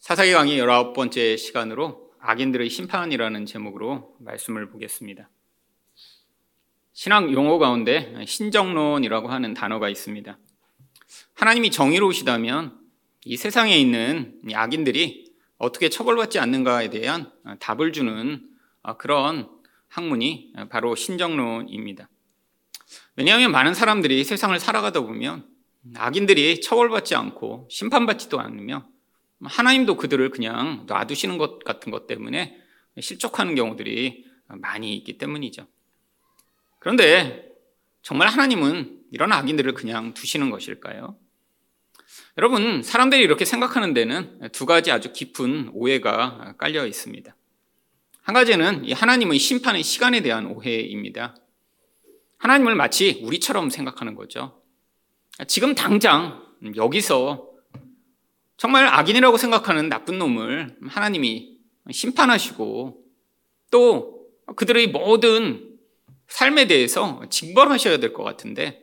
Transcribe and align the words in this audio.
사사기 0.00 0.32
강의 0.32 0.58
19번째 0.60 1.36
시간으로 1.36 2.12
악인들의 2.20 2.70
심판이라는 2.70 3.46
제목으로 3.46 4.14
말씀을 4.20 4.70
보겠습니다. 4.70 5.28
신학 6.92 7.32
용어 7.32 7.58
가운데 7.58 8.14
신정론이라고 8.24 9.28
하는 9.28 9.54
단어가 9.54 9.88
있습니다. 9.88 10.38
하나님이 11.34 11.72
정의로우시다면 11.72 12.78
이 13.24 13.36
세상에 13.36 13.76
있는 13.76 14.40
악인들이 14.54 15.34
어떻게 15.58 15.88
처벌받지 15.88 16.38
않는가에 16.38 16.90
대한 16.90 17.32
답을 17.58 17.92
주는 17.92 18.48
그런 18.98 19.50
학문이 19.88 20.52
바로 20.70 20.94
신정론입니다. 20.94 22.08
왜냐하면 23.16 23.50
많은 23.50 23.74
사람들이 23.74 24.22
세상을 24.22 24.58
살아가다 24.60 25.00
보면 25.00 25.46
악인들이 25.96 26.60
처벌받지 26.60 27.16
않고 27.16 27.66
심판받지도 27.70 28.38
않으며 28.38 28.88
하나님도 29.44 29.96
그들을 29.96 30.30
그냥 30.30 30.84
놔두시는 30.86 31.38
것 31.38 31.64
같은 31.64 31.92
것 31.92 32.06
때문에 32.06 32.56
실족하는 33.00 33.54
경우들이 33.54 34.24
많이 34.48 34.96
있기 34.96 35.18
때문이죠. 35.18 35.66
그런데 36.78 37.52
정말 38.02 38.28
하나님은 38.28 39.02
이런 39.10 39.32
악인들을 39.32 39.74
그냥 39.74 40.14
두시는 40.14 40.50
것일까요? 40.50 41.16
여러분, 42.36 42.82
사람들이 42.82 43.22
이렇게 43.22 43.44
생각하는 43.44 43.94
데는 43.94 44.48
두 44.52 44.64
가지 44.66 44.90
아주 44.90 45.12
깊은 45.12 45.70
오해가 45.72 46.54
깔려 46.56 46.86
있습니다. 46.86 47.34
한 48.22 48.34
가지는 48.34 48.90
하나님의 48.92 49.38
심판의 49.38 49.82
시간에 49.82 50.20
대한 50.20 50.46
오해입니다. 50.46 51.36
하나님을 52.38 52.74
마치 52.74 53.20
우리처럼 53.24 53.70
생각하는 53.70 54.14
거죠. 54.14 54.62
지금 55.46 55.74
당장 55.74 56.44
여기서 56.76 57.47
정말 58.58 58.86
악인이라고 58.88 59.36
생각하는 59.36 59.88
나쁜 59.88 60.18
놈을 60.18 60.76
하나님이 60.86 61.56
심판하시고 61.90 63.02
또 63.70 64.26
그들의 64.56 64.88
모든 64.88 65.78
삶에 66.26 66.66
대해서 66.66 67.22
징벌하셔야 67.30 67.98
될 67.98 68.12
것 68.12 68.24
같은데 68.24 68.82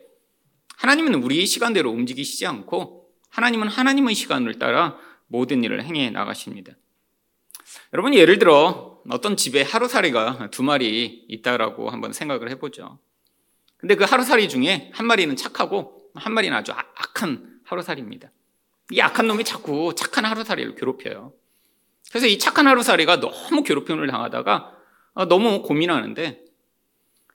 하나님은 0.78 1.14
우리의 1.22 1.46
시간대로 1.46 1.90
움직이시지 1.90 2.46
않고 2.46 3.08
하나님은 3.28 3.68
하나님의 3.68 4.14
시간을 4.14 4.58
따라 4.58 4.98
모든 5.26 5.62
일을 5.62 5.84
행해 5.84 6.10
나가십니다. 6.10 6.72
여러분 7.92 8.14
예를 8.14 8.38
들어 8.38 9.02
어떤 9.10 9.36
집에 9.36 9.62
하루살이가 9.62 10.48
두 10.50 10.62
마리 10.62 11.24
있다라고 11.28 11.90
한번 11.90 12.12
생각을 12.12 12.50
해보죠. 12.50 12.98
근데 13.76 13.94
그 13.94 14.04
하루살이 14.04 14.48
중에 14.48 14.90
한 14.94 15.06
마리는 15.06 15.36
착하고 15.36 16.10
한 16.14 16.32
마리는 16.32 16.56
아주 16.56 16.72
악한 16.72 17.60
하루살이입니다. 17.64 18.30
이 18.90 19.00
악한 19.00 19.26
놈이 19.26 19.44
자꾸 19.44 19.94
착한 19.94 20.24
하루살이를 20.24 20.74
괴롭혀요. 20.74 21.32
그래서 22.10 22.26
이 22.26 22.38
착한 22.38 22.66
하루살이가 22.66 23.20
너무 23.20 23.62
괴롭힘을 23.62 24.06
당하다가 24.06 24.72
너무 25.28 25.62
고민하는데 25.62 26.44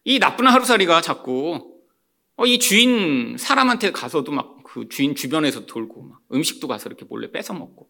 이 0.06 0.20
나쁜 0.20 0.48
하루살이가 0.48 1.02
자꾸 1.02 1.80
이 2.46 2.58
주인 2.60 3.38
사람한테 3.38 3.92
가서도 3.92 4.32
막 4.32 4.62
그 4.72 4.88
주인 4.88 5.16
주변에서 5.16 5.66
돌고 5.66 6.02
막 6.02 6.22
음식도 6.34 6.66
가서 6.70 6.88
이렇게 6.88 7.04
몰래 7.04 7.30
뺏어 7.30 7.54
먹고. 7.54 7.90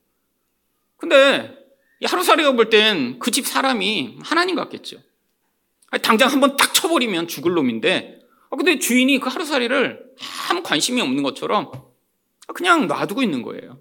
근데 0.97 1.55
이 1.99 2.07
하루살이가 2.07 2.53
볼 2.53 2.71
땐 2.71 3.19
그 3.19 3.29
집 3.29 3.45
사람이 3.45 4.17
하나님 4.23 4.55
같겠죠. 4.55 4.97
당장 6.01 6.31
한번 6.31 6.57
딱 6.57 6.73
쳐버리면 6.73 7.27
죽을 7.27 7.53
놈인데 7.53 8.21
근데 8.49 8.79
주인이 8.79 9.19
그 9.19 9.29
하루살이를 9.29 10.03
아무 10.49 10.63
관심이 10.63 10.99
없는 11.01 11.21
것처럼 11.21 11.71
그냥 12.53 12.87
놔두고 12.87 13.23
있는 13.23 13.41
거예요. 13.41 13.79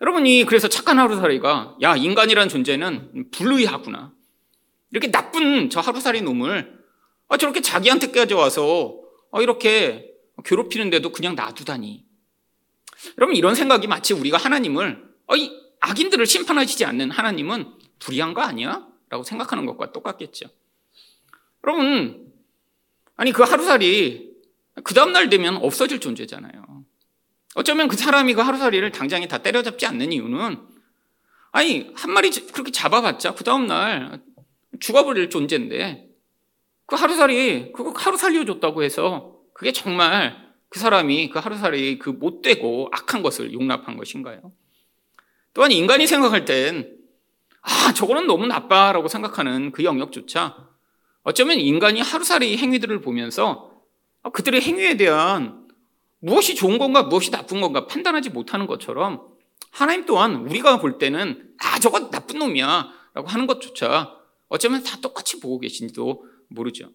여러분이 0.00 0.44
그래서 0.44 0.68
착한 0.68 0.98
하루살이가 0.98 1.76
야 1.82 1.96
인간이란 1.96 2.48
존재는 2.48 3.30
불의하구나. 3.32 4.12
이렇게 4.90 5.10
나쁜 5.10 5.70
저 5.70 5.80
하루살이 5.80 6.22
놈을 6.22 6.78
아, 7.28 7.36
저렇게 7.36 7.60
자기한테까지 7.60 8.34
와서 8.34 9.00
아, 9.32 9.40
이렇게 9.40 10.14
괴롭히는데도 10.44 11.10
그냥 11.12 11.34
놔두다니. 11.34 12.04
여러분 13.18 13.36
이런 13.36 13.54
생각이 13.54 13.86
마치 13.86 14.14
우리가 14.14 14.36
하나님을 14.36 15.04
아, 15.26 15.36
이 15.36 15.52
악인들을 15.80 16.26
심판하시지 16.26 16.84
않는 16.84 17.10
하나님은 17.10 17.72
불의한 17.98 18.34
거 18.34 18.42
아니야? 18.42 18.86
라고 19.08 19.24
생각하는 19.24 19.66
것과 19.66 19.92
똑같겠죠. 19.92 20.46
여러분 21.64 22.32
아니 23.16 23.32
그 23.32 23.42
하루살이 23.42 24.28
그 24.84 24.94
다음날 24.94 25.28
되면 25.28 25.56
없어질 25.56 25.98
존재잖아요. 25.98 26.77
어쩌면 27.58 27.88
그 27.88 27.96
사람이 27.96 28.34
그 28.34 28.40
하루살이를 28.40 28.92
당장에 28.92 29.26
다 29.26 29.38
때려잡지 29.38 29.84
않는 29.84 30.12
이유는 30.12 30.60
아니 31.50 31.90
한 31.96 32.12
마리 32.12 32.30
그렇게 32.30 32.70
잡아봤자 32.70 33.34
그 33.34 33.42
다음 33.42 33.66
날 33.66 34.22
죽어버릴 34.78 35.28
존재인데 35.28 36.08
그 36.86 36.94
하루살이 36.94 37.72
그거 37.72 37.92
하루 37.96 38.16
살려줬다고 38.16 38.84
해서 38.84 39.40
그게 39.54 39.72
정말 39.72 40.36
그 40.68 40.78
사람이 40.78 41.30
그 41.30 41.40
하루살이 41.40 41.98
그 41.98 42.10
못되고 42.10 42.90
악한 42.92 43.22
것을 43.22 43.52
용납한 43.52 43.96
것인가요? 43.96 44.52
또한 45.52 45.72
인간이 45.72 46.06
생각할 46.06 46.44
땐 46.44 46.96
아, 47.62 47.92
저거는 47.92 48.28
너무 48.28 48.46
나빠라고 48.46 49.08
생각하는 49.08 49.72
그 49.72 49.82
영역조차 49.82 50.68
어쩌면 51.24 51.58
인간이 51.58 52.00
하루살이 52.02 52.56
행위들을 52.56 53.00
보면서 53.00 53.82
그들의 54.32 54.60
행위에 54.60 54.96
대한 54.96 55.67
무엇이 56.20 56.54
좋은 56.54 56.78
건가 56.78 57.02
무엇이 57.04 57.30
나쁜 57.30 57.60
건가 57.60 57.86
판단하지 57.86 58.30
못하는 58.30 58.66
것처럼 58.66 59.26
하나님 59.70 60.06
또한 60.06 60.34
우리가 60.36 60.78
볼 60.80 60.98
때는 60.98 61.54
아 61.58 61.78
저거 61.78 62.10
나쁜 62.10 62.38
놈이야 62.38 62.92
라고 63.14 63.28
하는 63.28 63.46
것조차 63.46 64.14
어쩌면 64.48 64.82
다 64.82 64.98
똑같이 65.00 65.40
보고 65.40 65.58
계신지도 65.58 66.24
모르죠. 66.48 66.90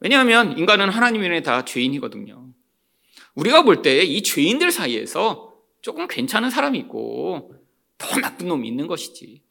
왜냐하면 0.00 0.58
인간은 0.58 0.90
하나님 0.90 1.22
이에 1.24 1.42
다 1.42 1.64
죄인이거든요. 1.64 2.48
우리가 3.34 3.62
볼 3.62 3.82
때 3.82 4.02
이 4.02 4.22
죄인들 4.22 4.70
사이에서 4.70 5.54
조금 5.80 6.06
괜찮은 6.06 6.50
사람이 6.50 6.78
있고 6.80 7.54
더 7.98 8.20
나쁜 8.20 8.48
놈이 8.48 8.68
있는 8.68 8.86
것이지. 8.86 9.42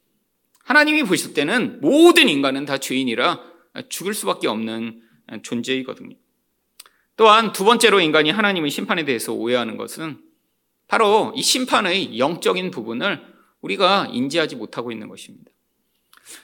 하나님이 0.63 1.03
보실 1.03 1.33
때는 1.33 1.79
모든 1.81 2.29
인간은 2.29 2.65
다 2.65 2.77
죄인이라 2.77 3.41
죽을 3.89 4.13
수밖에 4.13 4.47
없는 4.47 5.01
존재이거든요. 5.43 6.15
또한 7.17 7.53
두 7.53 7.63
번째로 7.63 7.99
인간이 8.01 8.29
하나님의 8.29 8.69
심판에 8.71 9.05
대해서 9.05 9.33
오해하는 9.33 9.77
것은 9.77 10.19
바로 10.87 11.33
이 11.35 11.41
심판의 11.41 12.19
영적인 12.19 12.71
부분을 12.71 13.21
우리가 13.61 14.09
인지하지 14.11 14.55
못하고 14.55 14.91
있는 14.91 15.07
것입니다. 15.07 15.51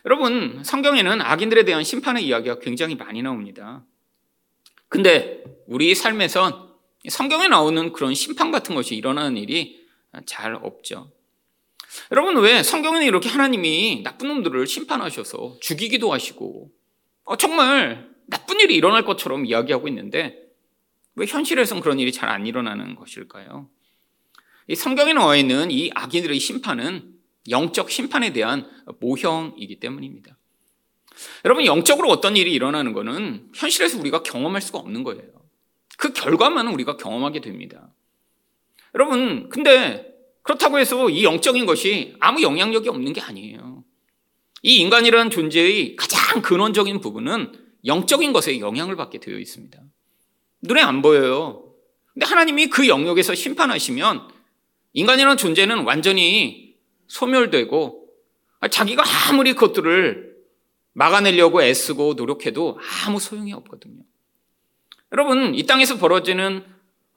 여러분, 0.06 0.64
성경에는 0.64 1.22
악인들에 1.22 1.66
대한 1.66 1.84
심판의 1.84 2.26
이야기가 2.26 2.60
굉장히 2.60 2.96
많이 2.96 3.22
나옵니다. 3.22 3.84
근데 4.88 5.44
우리 5.68 5.96
삶에선 5.96 6.70
성경에 7.10 7.48
나오는 7.48 7.92
그런 7.94 8.14
심판 8.14 8.52
같은 8.52 8.76
것이 8.76 8.96
일어나는 8.96 9.38
일이 9.38 9.82
잘 10.26 10.56
없죠. 10.56 11.12
여러분, 12.12 12.38
왜 12.38 12.64
성경에는 12.64 13.06
이렇게 13.06 13.28
하나님이 13.28 14.02
나쁜 14.04 14.28
놈들을 14.30 14.66
심판하셔서 14.68 15.58
죽이기도 15.62 16.12
하시고, 16.12 16.70
어, 17.24 17.38
정말 17.38 18.10
나쁜 18.28 18.60
일이 18.60 18.76
일어날 18.76 19.04
것처럼 19.04 19.46
이야기하고 19.46 19.88
있는데, 19.88 20.51
왜 21.16 21.26
현실에선 21.26 21.82
그런 21.82 22.00
일이 22.00 22.12
잘 22.12 22.30
안 22.30 22.46
일어나는 22.48 22.96
것일까요? 22.96 23.70
이 24.68 24.76
성경에 24.76 25.14
나와 25.14 25.36
있는 25.36 25.72
이 25.72 25.92
악인들의 25.94 26.40
심판은 26.40 27.14
영적 27.50 27.90
심판에 27.90 28.32
대한 28.34 28.70
모형이기 29.00 29.80
때문입니다. 29.80 30.38
여러분, 31.44 31.66
영적으로 31.66 32.10
어떤 32.10 32.38
일이 32.38 32.54
일어나는 32.54 32.94
것은 32.94 33.50
현실에서 33.54 34.00
우리가 34.00 34.24
경험할 34.24 34.62
수가 34.62 34.80
없는 34.80 35.04
거예요. 35.04 35.24
그 35.98 36.14
결과만 36.14 36.68
우리가 36.68 36.98
경험하게 36.98 37.42
됩니다. 37.42 37.94
여러분, 38.96 39.50
근데 39.50 40.08
그렇다고 40.44 40.80
해서 40.80 41.10
이 41.10 41.24
영적인 41.24 41.66
것이 41.66 42.16
아무 42.20 42.42
영향력이 42.42 42.90
없는 42.90 43.14
게 43.14 43.22
아니에요. 43.22 43.84
이 44.64 44.78
인간이라는 44.78 45.32
존재의 45.32 45.96
가장 45.96 46.42
근원적인 46.42 47.02
부분은 47.02 47.52
영적인 47.86 48.32
것에 48.32 48.60
영향을 48.60 48.96
받게 48.96 49.20
되어 49.20 49.38
있습니다. 49.38 49.82
눈에 50.62 50.82
안 50.82 51.02
보여요. 51.02 51.74
근데 52.14 52.26
하나님이 52.26 52.68
그 52.68 52.88
영역에서 52.88 53.36
심판하시면 53.36 54.30
인간이라는 54.94 55.38
존재는 55.38 55.84
완전히 55.84 56.76
소멸되고 57.08 58.08
자기가 58.70 59.04
아무리 59.30 59.54
그것들을 59.54 60.32
막아내려고 60.94 61.64
애쓰고 61.64 62.16
노력해도 62.16 62.80
아무 63.06 63.20
소용이 63.20 63.54
없거든요. 63.54 64.04
여러분, 65.14 65.56
이 65.56 65.66
땅에서 65.66 65.98
벌어지는 65.98 66.66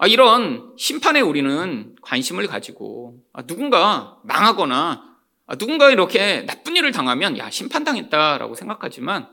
이런 0.09 0.75
심판에 0.77 1.21
우리는 1.21 1.97
관심을 2.03 2.47
가지고 2.47 3.23
누군가 3.47 4.19
망하거나 4.25 5.17
누군가 5.59 5.91
이렇게 5.91 6.45
나쁜 6.47 6.77
일을 6.77 6.93
당하면 6.93 7.37
야, 7.39 7.51
심판당했다라고 7.51 8.55
생각하지만 8.55 9.29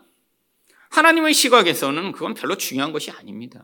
하나님의 0.90 1.34
시각에서는 1.34 2.12
그건 2.12 2.34
별로 2.34 2.58
중요한 2.58 2.92
것이 2.92 3.12
아닙니다. 3.12 3.64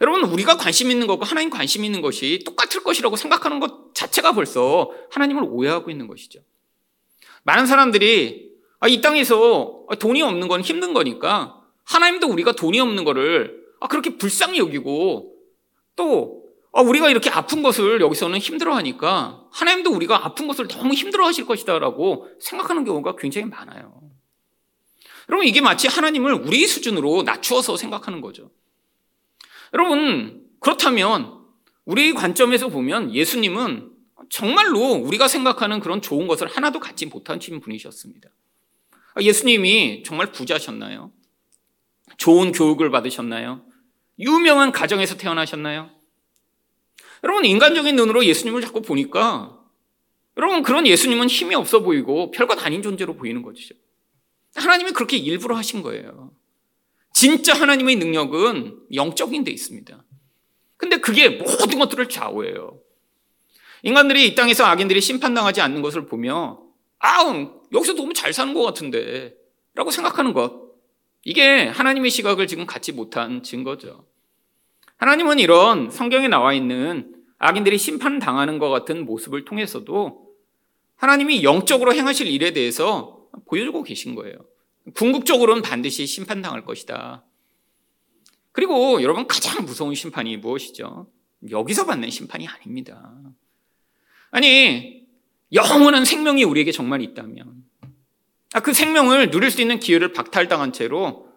여러분 0.00 0.24
우리가 0.24 0.56
관심 0.56 0.90
있는 0.90 1.06
것과 1.06 1.26
하나님 1.26 1.50
관심 1.50 1.84
있는 1.84 2.00
것이 2.00 2.42
똑같을 2.44 2.82
것이라고 2.82 3.16
생각하는 3.16 3.60
것 3.60 3.94
자체가 3.94 4.32
벌써 4.32 4.90
하나님을 5.10 5.44
오해하고 5.46 5.90
있는 5.90 6.06
것이죠. 6.06 6.40
많은 7.44 7.66
사람들이 7.66 8.52
아, 8.80 8.88
이 8.88 9.00
땅에서 9.00 9.86
돈이 9.98 10.22
없는 10.22 10.48
건 10.48 10.60
힘든 10.60 10.92
거니까 10.92 11.60
하나님도 11.84 12.28
우리가 12.28 12.52
돈이 12.52 12.80
없는 12.80 13.04
거를 13.04 13.64
아, 13.80 13.88
그렇게 13.88 14.16
불쌍히 14.16 14.58
여기고 14.58 15.34
또 15.96 16.44
아, 16.72 16.80
우리가 16.82 17.08
이렇게 17.08 17.30
아픈 17.30 17.62
것을 17.62 18.00
여기서는 18.00 18.38
힘들어하니까 18.38 19.44
하나님도 19.52 19.90
우리가 19.90 20.26
아픈 20.26 20.48
것을 20.48 20.66
너무 20.66 20.92
힘들어하실 20.92 21.46
것이다라고 21.46 22.28
생각하는 22.40 22.84
경우가 22.84 23.16
굉장히 23.16 23.46
많아요. 23.46 24.00
여러분 25.28 25.46
이게 25.46 25.60
마치 25.60 25.86
하나님을 25.88 26.34
우리 26.34 26.66
수준으로 26.66 27.22
낮추어서 27.22 27.76
생각하는 27.76 28.20
거죠. 28.20 28.50
여러분 29.74 30.46
그렇다면 30.60 31.44
우리 31.84 32.14
관점에서 32.14 32.68
보면 32.68 33.12
예수님은 33.14 33.90
정말로 34.30 34.80
우리가 34.80 35.28
생각하는 35.28 35.80
그런 35.80 36.00
좋은 36.00 36.26
것을 36.26 36.46
하나도 36.46 36.80
갖지 36.80 37.06
못하신 37.06 37.60
분이셨습니다. 37.60 38.30
예수님이 39.20 40.02
정말 40.04 40.32
부자셨나요? 40.32 41.12
좋은 42.16 42.52
교육을 42.52 42.90
받으셨나요? 42.90 43.64
유명한 44.18 44.72
가정에서 44.72 45.16
태어나셨나요? 45.16 45.90
여러분, 47.22 47.44
인간적인 47.44 47.96
눈으로 47.96 48.24
예수님을 48.24 48.60
자꾸 48.60 48.82
보니까 48.82 49.58
여러분, 50.36 50.62
그런 50.62 50.86
예수님은 50.86 51.28
힘이 51.28 51.54
없어 51.54 51.80
보이고 51.80 52.30
별것 52.30 52.64
아닌 52.64 52.82
존재로 52.82 53.16
보이는 53.16 53.42
거죠. 53.42 53.74
하나님이 54.54 54.92
그렇게 54.92 55.16
일부러 55.16 55.56
하신 55.56 55.82
거예요. 55.82 56.32
진짜 57.14 57.54
하나님의 57.54 57.96
능력은 57.96 58.80
영적인 58.92 59.44
데 59.44 59.50
있습니다. 59.50 60.04
근데 60.76 60.98
그게 60.98 61.30
모든 61.30 61.78
것들을 61.78 62.08
좌우해요. 62.10 62.80
인간들이 63.82 64.26
이 64.26 64.34
땅에서 64.34 64.64
악인들이 64.64 65.00
심판당하지 65.00 65.60
않는 65.62 65.80
것을 65.80 66.06
보며 66.06 66.60
아우 66.98 67.62
여기서 67.72 67.94
너무 67.94 68.12
잘 68.12 68.32
사는 68.32 68.52
것 68.52 68.62
같은데 68.62 69.34
라고 69.74 69.90
생각하는 69.90 70.32
것 70.32 70.64
이게 71.22 71.66
하나님의 71.68 72.10
시각을 72.10 72.46
지금 72.46 72.66
갖지 72.66 72.92
못한 72.92 73.42
증거죠. 73.42 74.06
하나님은 74.96 75.38
이런 75.38 75.90
성경에 75.90 76.28
나와 76.28 76.52
있는 76.52 77.14
악인들이 77.38 77.78
심판당하는 77.78 78.58
것 78.58 78.70
같은 78.70 79.04
모습을 79.06 79.44
통해서도 79.44 80.30
하나님이 80.96 81.44
영적으로 81.44 81.94
행하실 81.94 82.26
일에 82.26 82.52
대해서 82.52 83.28
보여주고 83.46 83.84
계신 83.84 84.14
거예요. 84.14 84.36
궁극적으로는 84.92 85.62
반드시 85.62 86.06
심판당할 86.06 86.64
것이다. 86.64 87.24
그리고 88.52 89.02
여러분 89.02 89.26
가장 89.26 89.64
무서운 89.64 89.94
심판이 89.94 90.36
무엇이죠? 90.36 91.10
여기서 91.50 91.86
받는 91.86 92.10
심판이 92.10 92.46
아닙니다. 92.46 93.18
아니, 94.30 95.06
영원한 95.52 96.04
생명이 96.04 96.44
우리에게 96.44 96.72
정말 96.72 97.00
있다면, 97.02 97.64
아, 98.52 98.60
그 98.60 98.72
생명을 98.72 99.30
누릴 99.30 99.50
수 99.50 99.60
있는 99.60 99.80
기회를 99.80 100.12
박탈당한 100.12 100.72
채로 100.72 101.28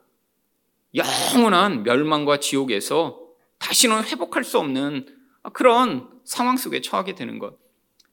영원한 0.94 1.84
멸망과 1.84 2.40
지옥에서 2.40 3.20
다시는 3.60 4.04
회복할 4.04 4.44
수 4.44 4.60
없는 4.60 5.08
그런 5.54 6.10
상황 6.24 6.58
속에 6.58 6.82
처하게 6.82 7.16
되는 7.16 7.40
것. 7.40 7.58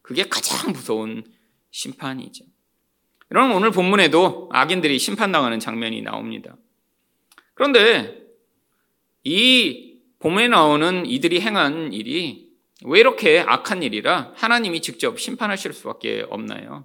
그게 0.03 0.29
가장 0.29 0.73
무서운 0.73 1.25
심판이죠. 1.71 2.45
여러분, 3.35 3.57
오늘 3.57 3.73
본문에도 3.73 4.49
악인들이 4.53 4.97
심판당하는 4.97 5.59
장면이 5.59 6.03
나옵니다. 6.03 6.57
그런데 7.55 8.23
이 9.25 9.99
봄에 10.21 10.47
나오는 10.47 11.05
이들이 11.05 11.41
행한 11.41 11.93
일이 11.93 12.53
왜 12.85 13.01
이렇게 13.01 13.41
악한 13.41 13.83
일이라 13.83 14.35
하나님이 14.37 14.81
직접 14.83 15.19
심판하실 15.19 15.73
수밖에 15.73 16.25
없나요? 16.31 16.85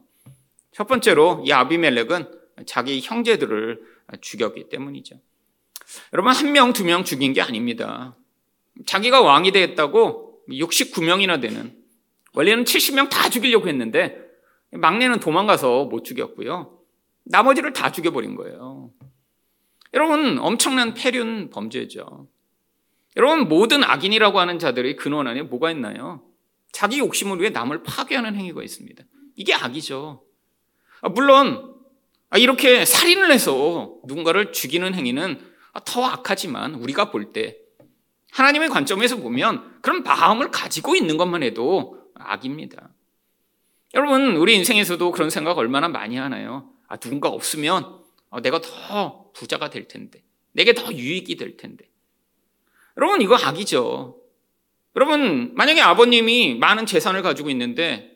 첫 0.72 0.88
번째로 0.88 1.44
이 1.46 1.52
아비멜렉은 1.52 2.32
자기 2.66 3.00
형제들을 3.00 3.80
죽였기 4.20 4.70
때문이죠. 4.70 5.20
여러분 6.14 6.34
한 6.34 6.52
명, 6.52 6.74
두 6.74 6.84
명 6.84 7.04
죽인 7.04 7.34
게 7.34 7.42
아닙니다. 7.42 8.16
자기가 8.88 9.22
왕이 9.22 9.52
되겠다고 9.52 10.42
69명이나 10.50 11.40
되는 11.40 11.78
원래는 12.34 12.64
70명 12.64 13.12
다 13.12 13.30
죽이려고 13.30 13.68
했는데 13.68 14.29
막내는 14.72 15.20
도망가서 15.20 15.86
못 15.86 16.04
죽였고요. 16.04 16.80
나머지를 17.24 17.74
다 17.74 17.92
죽여버린 17.92 18.36
거예요. 18.36 18.92
여러분 19.94 20.38
엄청난 20.40 20.94
폐륜 20.94 21.50
범죄죠. 21.50 22.28
여러분 23.18 23.48
모든 23.48 23.84
악인이라고 23.84 24.40
하는 24.40 24.60
자들의 24.60 24.96
근원 24.96 25.28
안에 25.28 25.42
뭐가 25.44 25.72
있나요? 25.72 26.24
자기 26.72 27.00
욕심을 27.00 27.40
위해 27.40 27.50
남을 27.50 27.84
파괴하는 27.84 28.36
행위가 28.36 28.62
있습니다. 28.64 29.04
이게 29.36 29.54
악이죠. 29.54 30.24
아, 31.02 31.10
물론 31.10 31.76
아, 32.30 32.38
이렇게 32.38 32.86
살인을 32.86 33.32
해서 33.32 33.96
누군가를 34.06 34.52
죽이는 34.52 34.94
행위는 34.94 35.40
더 35.86 36.04
악하지만 36.04 36.76
우리가 36.76 37.10
볼 37.12 37.32
때 37.34 37.58
하나님의 38.32 38.70
관점에서 38.70 39.18
보면 39.18 39.80
그런 39.82 40.04
마음을 40.04 40.52
가지고 40.52 40.96
있는 40.96 41.18
것만 41.18 41.42
해도 41.42 41.98
악입니다. 42.14 42.90
여러분 43.96 44.36
우리 44.38 44.56
인생에서도 44.56 45.12
그런 45.12 45.30
생각 45.30 45.58
얼마나 45.58 45.88
많이 45.88 46.16
하나요? 46.18 46.70
아 46.88 46.98
누군가 46.98 47.30
없으면 47.30 48.00
아, 48.30 48.42
내가 48.42 48.62
더 48.62 49.32
부자가 49.34 49.70
될 49.70 49.88
텐데 49.88 50.24
내게 50.52 50.74
더 50.74 50.92
유익이 50.94 51.36
될 51.38 51.58
텐데 51.58 51.90
여러분, 53.00 53.22
이거 53.22 53.38
악이죠. 53.38 54.18
여러분, 54.98 55.54
만약에 55.56 55.80
아버님이 55.80 56.56
많은 56.56 56.86
재산을 56.86 57.22
가지고 57.22 57.50
있는데 57.52 58.12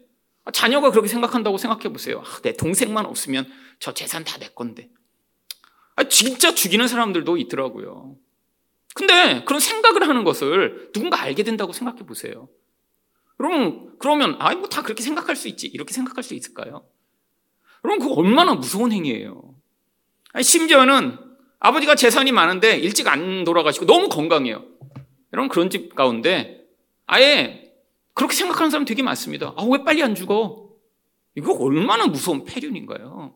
자녀가 0.52 0.92
그렇게 0.92 1.08
생각한다고 1.08 1.58
생각해 1.58 1.84
보세요. 1.84 2.22
아, 2.26 2.42
내 2.42 2.52
동생만 2.52 3.06
없으면 3.06 3.50
저 3.80 3.94
재산 3.94 4.26
다 4.26 4.40
내 4.40 4.50
건데. 4.50 4.90
아, 5.96 6.04
진짜 6.04 6.54
죽이는 6.54 6.90
사람들도 6.90 7.38
있더라고요. 7.38 8.18
근데 8.94 9.46
그런 9.46 9.62
생각을 9.62 10.06
하는 10.06 10.26
것을 10.26 10.90
누군가 10.92 11.22
알게 11.22 11.44
된다고 11.44 11.72
생각해 11.72 12.06
보세요. 12.06 12.50
여러분, 13.40 13.96
그러면, 14.00 14.36
아, 14.40 14.54
뭐다 14.54 14.84
그렇게 14.84 15.04
생각할 15.04 15.36
수 15.36 15.48
있지. 15.48 15.68
이렇게 15.68 15.94
생각할 15.94 16.24
수 16.24 16.34
있을까요? 16.34 16.86
여러분, 17.84 18.08
그거 18.08 18.20
얼마나 18.20 18.54
무서운 18.54 18.92
행위예요. 18.92 19.56
아니, 20.34 20.44
심지어는 20.44 21.18
아버지가 21.64 21.96
재산이 21.96 22.34
많은데 22.34 22.78
일찍 22.78 23.08
안 23.08 23.46
돌아가시고 23.46 23.86
너무 23.86 24.10
건강해요. 24.10 24.66
여러분 25.32 25.50
그런 25.50 25.70
집 25.70 25.96
가운데 25.96 26.68
아예 27.06 27.74
그렇게 28.14 28.36
생각하는 28.36 28.70
사람 28.70 28.84
되게 28.84 29.02
많습니다. 29.02 29.54
아, 29.56 29.64
왜 29.64 29.84
빨리 29.86 30.04
안 30.04 30.14
죽어? 30.14 30.70
이거 31.36 31.54
얼마나 31.54 32.06
무서운 32.06 32.44
폐륜인가요? 32.44 33.34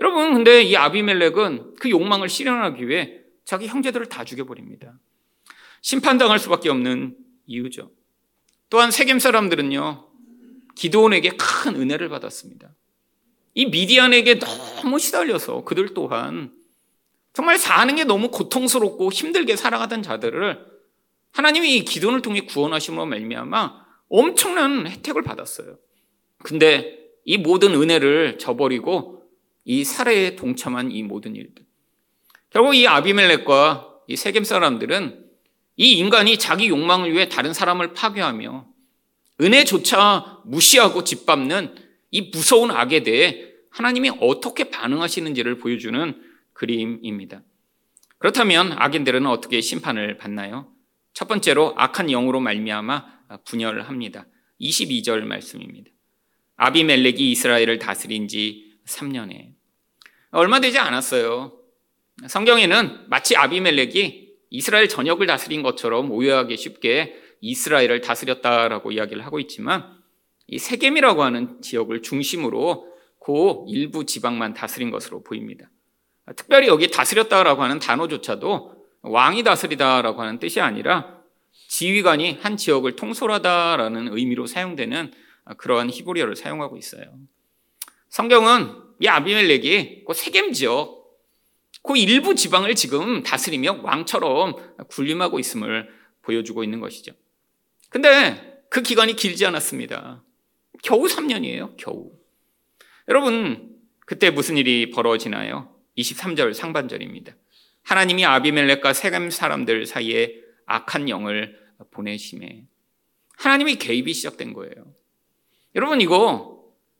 여러분, 0.00 0.34
근데 0.34 0.62
이 0.62 0.76
아비멜렉은 0.76 1.76
그 1.78 1.88
욕망을 1.88 2.28
실현하기 2.28 2.88
위해 2.88 3.20
자기 3.44 3.68
형제들을 3.68 4.06
다 4.08 4.24
죽여버립니다. 4.24 4.98
심판당할 5.82 6.40
수밖에 6.40 6.68
없는 6.68 7.16
이유죠. 7.46 7.92
또한 8.70 8.90
세겜 8.90 9.18
사람들은요, 9.18 10.08
기도원에게 10.74 11.30
큰 11.30 11.76
은혜를 11.76 12.08
받았습니다. 12.08 12.74
이 13.54 13.66
미디안에게 13.66 14.40
너무 14.40 14.98
시달려서 14.98 15.64
그들 15.64 15.94
또한 15.94 16.52
정말 17.32 17.58
사는 17.58 17.94
게 17.94 18.04
너무 18.04 18.30
고통스럽고 18.30 19.12
힘들게 19.12 19.56
살아가던 19.56 20.02
자들을 20.02 20.66
하나님이 21.32 21.76
이 21.76 21.84
기도를 21.84 22.22
통해 22.22 22.42
구원하심으로 22.42 23.06
말미암아 23.06 23.84
엄청난 24.08 24.86
혜택을 24.86 25.22
받았어요. 25.22 25.76
근데 26.38 26.98
이 27.24 27.38
모든 27.38 27.74
은혜를 27.74 28.38
저버리고 28.38 29.24
이 29.64 29.82
살해에 29.82 30.36
동참한 30.36 30.90
이 30.90 31.02
모든 31.02 31.34
일들. 31.34 31.64
결국 32.50 32.74
이 32.74 32.86
아비멜렉과 32.86 34.02
이 34.06 34.16
세겜 34.16 34.44
사람들은 34.44 35.23
이 35.76 35.92
인간이 35.92 36.38
자기 36.38 36.68
욕망을 36.68 37.12
위해 37.12 37.28
다른 37.28 37.52
사람을 37.52 37.94
파괴하며 37.94 38.66
은혜조차 39.40 40.42
무시하고 40.44 41.04
짓밟는 41.04 41.74
이 42.10 42.30
무서운 42.32 42.70
악에 42.70 43.02
대해 43.02 43.48
하나님이 43.70 44.12
어떻게 44.20 44.70
반응하시는지를 44.70 45.58
보여주는 45.58 46.22
그림입니다. 46.52 47.42
그렇다면 48.18 48.72
악인들은 48.78 49.26
어떻게 49.26 49.60
심판을 49.60 50.16
받나요? 50.16 50.72
첫 51.12 51.26
번째로 51.26 51.74
악한 51.76 52.06
영으로 52.06 52.40
말미암아 52.40 53.04
분열합니다. 53.44 54.26
22절 54.60 55.24
말씀입니다. 55.24 55.90
아비멜렉이 56.56 57.32
이스라엘을 57.32 57.80
다스린 57.80 58.28
지 58.28 58.78
3년에 58.86 59.54
얼마 60.30 60.60
되지 60.60 60.78
않았어요. 60.78 61.58
성경에는 62.28 63.08
마치 63.08 63.36
아비멜렉이 63.36 64.23
이스라엘 64.54 64.88
전역을 64.88 65.26
다스린 65.26 65.64
것처럼 65.64 66.12
오해하기 66.12 66.56
쉽게 66.56 67.20
이스라엘을 67.40 68.00
다스렸다라고 68.00 68.92
이야기를 68.92 69.26
하고 69.26 69.40
있지만 69.40 69.84
이 70.46 70.58
세겜이라고 70.58 71.24
하는 71.24 71.60
지역을 71.60 72.02
중심으로 72.02 72.86
그 73.18 73.64
일부 73.66 74.06
지방만 74.06 74.54
다스린 74.54 74.92
것으로 74.92 75.24
보입니다. 75.24 75.68
특별히 76.36 76.68
여기 76.68 76.88
다스렸다라고 76.88 77.64
하는 77.64 77.80
단어조차도 77.80 78.74
왕이 79.02 79.42
다스리다라고 79.42 80.22
하는 80.22 80.38
뜻이 80.38 80.60
아니라 80.60 81.18
지휘관이 81.68 82.38
한 82.40 82.56
지역을 82.56 82.94
통솔하다라는 82.94 84.16
의미로 84.16 84.46
사용되는 84.46 85.12
그러한 85.56 85.90
히브리어를 85.90 86.36
사용하고 86.36 86.76
있어요. 86.76 87.12
성경은 88.08 88.70
이 89.00 89.08
아비멜렉이 89.08 90.04
그 90.06 90.14
세겜 90.14 90.52
지역, 90.52 91.03
그 91.84 91.98
일부 91.98 92.34
지방을 92.34 92.74
지금 92.74 93.22
다스리며 93.22 93.80
왕처럼 93.82 94.56
군림하고 94.88 95.38
있음을 95.38 95.88
보여주고 96.22 96.64
있는 96.64 96.80
것이죠. 96.80 97.12
근데 97.90 98.64
그 98.70 98.82
기간이 98.82 99.14
길지 99.14 99.44
않았습니다. 99.46 100.24
겨우 100.82 101.04
3년이에요, 101.04 101.76
겨우. 101.76 102.10
여러분, 103.08 103.76
그때 104.06 104.30
무슨 104.30 104.56
일이 104.56 104.90
벌어지나요? 104.90 105.74
23절 105.98 106.54
상반절입니다. 106.54 107.34
하나님이 107.82 108.24
아비멜렉과 108.24 108.94
세겜 108.94 109.30
사람들 109.30 109.84
사이에 109.84 110.34
악한 110.64 111.10
영을 111.10 111.60
보내심에 111.90 112.64
하나님의 113.36 113.76
개입이 113.76 114.14
시작된 114.14 114.54
거예요. 114.54 114.72
여러분 115.74 116.00
이거 116.00 116.53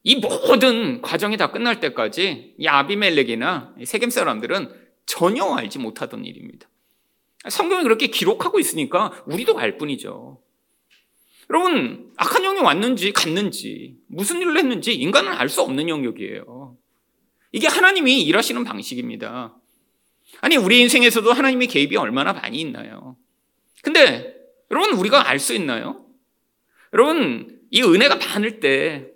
이 0.04 0.16
모든 0.16 1.00
과정이 1.00 1.38
다 1.38 1.50
끝날 1.50 1.80
때까지 1.80 2.54
이 2.58 2.66
아비멜렉이나 2.68 3.75
세겜 3.84 4.11
사람들은 4.11 4.70
전혀 5.06 5.44
알지 5.44 5.78
못하던 5.78 6.25
일입니다. 6.26 6.68
성경이 7.49 7.82
그렇게 7.82 8.06
기록하고 8.08 8.61
있으니까 8.61 9.25
우리도 9.26 9.58
알 9.58 9.78
뿐이죠. 9.78 10.40
여러분 11.50 12.12
악한 12.16 12.42
영이 12.42 12.61
왔는지 12.61 13.12
갔는지 13.12 13.96
무슨 14.06 14.40
일을 14.40 14.58
했는지 14.58 14.94
인간은 14.94 15.32
알 15.32 15.49
수 15.49 15.62
없는 15.62 15.88
영역이에요. 15.88 16.76
이게 17.52 17.66
하나님이 17.66 18.23
일하시는 18.23 18.62
방식입니다. 18.62 19.56
아니 20.42 20.56
우리 20.56 20.80
인생에서도 20.80 21.32
하나님의 21.32 21.68
개입이 21.68 21.96
얼마나 21.96 22.34
많이 22.34 22.61
있나요? 22.61 23.16
근데 23.82 24.34
여러분 24.70 24.99
우리가 24.99 25.28
알 25.28 25.38
수 25.38 25.54
있나요? 25.54 26.04
여러분 26.92 27.58
이 27.70 27.82
은혜가 27.82 28.16
많을 28.16 28.61
때 28.61 29.13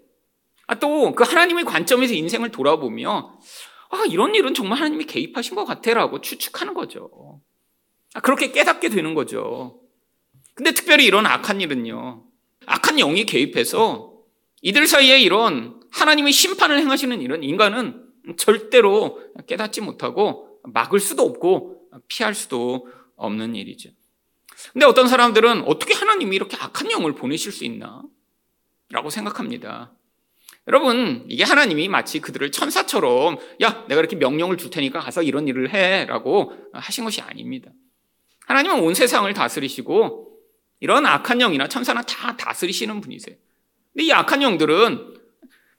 또 0.74 1.14
그 1.14 1.24
하나님의 1.24 1.64
관점에서 1.64 2.14
인생을 2.14 2.50
돌아보며 2.50 3.38
아 3.90 4.04
이런 4.10 4.34
일은 4.34 4.52
정말 4.54 4.78
하나님이 4.78 5.06
개입하신 5.06 5.54
것 5.54 5.64
같아라고 5.64 6.20
추측하는 6.20 6.74
거죠. 6.74 7.40
아, 8.14 8.20
그렇게 8.20 8.52
깨닫게 8.52 8.88
되는 8.90 9.14
거죠. 9.14 9.80
근데 10.54 10.72
특별히 10.72 11.06
이런 11.06 11.24
악한 11.26 11.60
일은요. 11.60 12.24
악한 12.66 12.96
영이 12.96 13.24
개입해서 13.24 14.12
이들 14.60 14.86
사이에 14.86 15.20
이런 15.20 15.80
하나님의 15.90 16.32
심판을 16.32 16.78
행하시는 16.80 17.20
일은 17.22 17.42
인간은 17.42 18.04
절대로 18.36 19.20
깨닫지 19.46 19.80
못하고 19.80 20.60
막을 20.64 21.00
수도 21.00 21.22
없고 21.22 21.88
피할 22.08 22.34
수도 22.34 22.88
없는 23.16 23.54
일이죠. 23.54 23.90
근데 24.72 24.84
어떤 24.84 25.08
사람들은 25.08 25.62
어떻게 25.62 25.94
하나님이 25.94 26.36
이렇게 26.36 26.56
악한 26.56 26.90
영을 26.90 27.14
보내실 27.14 27.52
수 27.52 27.64
있나? 27.64 28.02
라고 28.90 29.08
생각합니다. 29.10 29.92
여러분, 30.68 31.24
이게 31.28 31.44
하나님이 31.44 31.88
마치 31.88 32.20
그들을 32.20 32.52
천사처럼, 32.52 33.38
야, 33.62 33.86
내가 33.88 34.00
이렇게 34.00 34.16
명령을 34.16 34.58
줄 34.58 34.70
테니까 34.70 35.00
가서 35.00 35.22
이런 35.22 35.48
일을 35.48 35.72
해. 35.72 36.04
라고 36.04 36.52
하신 36.74 37.04
것이 37.04 37.22
아닙니다. 37.22 37.70
하나님은 38.46 38.80
온 38.80 38.94
세상을 38.94 39.32
다스리시고, 39.32 40.28
이런 40.80 41.06
악한 41.06 41.38
영이나 41.38 41.68
천사나 41.68 42.02
다 42.02 42.36
다스리시는 42.36 43.00
분이세요. 43.00 43.34
근데 43.92 44.04
이 44.04 44.12
악한 44.12 44.42
영들은 44.42 45.14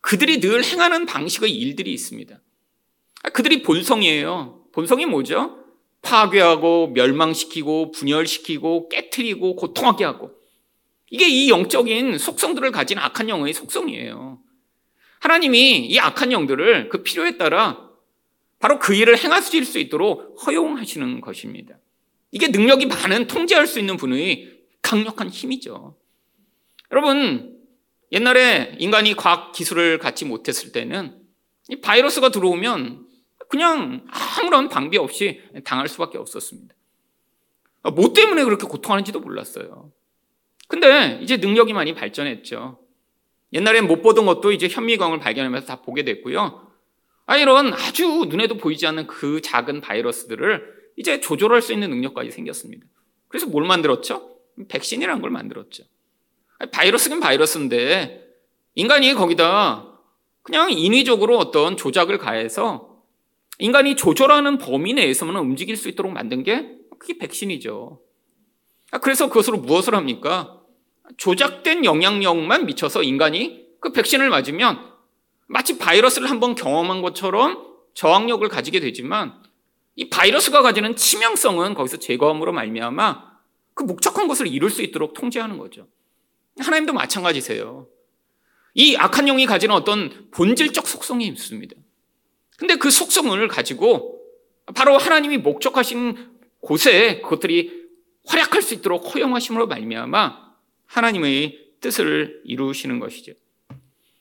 그들이 0.01 0.39
늘 0.39 0.63
행하는 0.63 1.05
방식의 1.05 1.51
일들이 1.51 1.93
있습니다. 1.93 2.39
그들이 3.34 3.62
본성이에요. 3.62 4.65
본성이 4.74 5.05
뭐죠? 5.05 5.58
파괴하고 6.01 6.88
멸망시키고 6.89 7.91
분열시키고 7.91 8.89
깨뜨리고 8.89 9.55
고통하게 9.55 10.05
하고 10.05 10.31
이게 11.10 11.27
이 11.27 11.50
영적인 11.50 12.17
속성들을 12.17 12.72
가진 12.72 12.98
악한 12.98 13.29
영의 13.29 13.53
속성이에요. 13.53 14.39
하나님이 15.19 15.85
이 15.88 15.99
악한 15.99 16.31
영들을 16.31 16.89
그 16.89 17.03
필요에 17.03 17.38
따라 17.38 17.89
바로 18.59 18.79
그 18.79 18.93
일을 18.93 19.17
행하실 19.17 19.65
수 19.65 19.79
있도록 19.79 20.45
허용하시는 20.45 21.21
것입니다. 21.21 21.77
이게 22.31 22.49
능력이 22.49 22.85
많은 22.85 23.27
통제할 23.27 23.67
수 23.67 23.79
있는 23.79 23.97
분의 23.97 24.59
강력한 24.81 25.29
힘이죠. 25.29 25.97
여러분, 26.91 27.57
옛날에 28.11 28.75
인간이 28.79 29.15
과학 29.15 29.51
기술을 29.51 29.99
갖지 29.99 30.25
못했을 30.25 30.71
때는 30.71 31.19
이 31.69 31.79
바이러스가 31.79 32.29
들어오면 32.29 33.05
그냥 33.49 34.05
아무런 34.09 34.69
방비 34.69 34.97
없이 34.97 35.41
당할 35.63 35.88
수밖에 35.88 36.17
없었습니다. 36.17 36.75
뭐 37.95 38.13
때문에 38.13 38.43
그렇게 38.43 38.67
고통하는지도 38.67 39.19
몰랐어요. 39.19 39.91
근데 40.67 41.19
이제 41.21 41.38
능력이 41.38 41.73
많이 41.73 41.93
발전했죠. 41.93 42.79
옛날엔 43.53 43.88
못 43.88 44.01
보던 44.01 44.25
것도 44.25 44.51
이제 44.51 44.68
현미광을 44.68 45.20
발견하면서 45.20 45.68
다 45.68 45.82
보게 45.82 46.03
됐고요. 46.03 46.68
아, 47.25 47.38
이런 47.38 47.74
아주 47.74 48.25
눈에도 48.27 48.58
보이지 48.58 48.88
않는 48.88 49.08
그 49.08 49.41
작은 49.41 49.82
바이러스들을 49.82 50.79
이제 50.98 51.20
조절할 51.20 51.62
수 51.62 51.74
있는 51.74 51.89
능력까지 51.89 52.32
생겼습니다. 52.32 52.86
그래서 53.27 53.48
뭘 53.48 53.65
만들었죠? 53.65 54.38
백신이라는 54.68 55.22
걸 55.22 55.32
만들었죠. 55.32 55.84
바이러스긴 56.72 57.20
바이러스인데 57.20 58.25
인간이 58.75 59.13
거기다 59.13 60.00
그냥 60.41 60.72
인위적으로 60.72 61.38
어떤 61.38 61.77
조작을 61.77 62.18
가해서 62.18 63.03
인간이 63.60 63.96
조절하는 63.96 64.58
범위 64.58 64.94
내에서만 64.94 65.36
움직일 65.36 65.77
수 65.77 65.89
있도록 65.89 66.12
만든 66.12 66.44
게 66.44 66.77
그게 66.98 67.18
백신이죠. 67.18 68.01
아, 68.91 68.98
그래서 69.00 69.27
그것으로 69.27 69.60
무엇을 69.60 69.96
합니까? 69.96 70.58
조작된 71.17 71.85
영향력만 71.85 72.65
미쳐서 72.65 73.03
인간이 73.03 73.65
그 73.79 73.91
백신을 73.91 74.29
맞으면 74.29 74.79
마치 75.47 75.77
바이러스를 75.77 76.29
한번 76.29 76.55
경험한 76.55 77.01
것처럼 77.01 77.65
저항력을 77.93 78.47
가지게 78.47 78.79
되지만 78.79 79.41
이 79.95 80.09
바이러스가 80.09 80.61
가지는 80.61 80.95
치명성은 80.95 81.73
거기서 81.73 81.97
제거함으로 81.97 82.53
말미암아 82.53 83.29
그 83.73 83.83
목적한 83.83 84.27
것을 84.27 84.47
이룰 84.47 84.69
수 84.69 84.81
있도록 84.81 85.13
통제하는 85.13 85.57
거죠. 85.57 85.87
하나님도 86.59 86.93
마찬가지세요. 86.93 87.87
이 88.75 88.95
악한 88.95 89.25
영이 89.25 89.45
가지는 89.45 89.75
어떤 89.75 90.29
본질적 90.31 90.87
속성이 90.87 91.27
있습니다. 91.27 91.75
근데 92.57 92.75
그 92.75 92.91
속성을 92.91 93.47
가지고 93.47 94.21
바로 94.75 94.97
하나님이 94.97 95.37
목적하신 95.37 96.39
곳에 96.61 97.21
그것들이 97.21 97.87
활약할 98.27 98.61
수 98.61 98.73
있도록 98.75 99.15
허용하심으로 99.15 99.67
말미암아 99.67 100.49
하나님의 100.89 101.58
뜻을 101.81 102.41
이루시는 102.46 103.00
것이죠. 103.00 103.34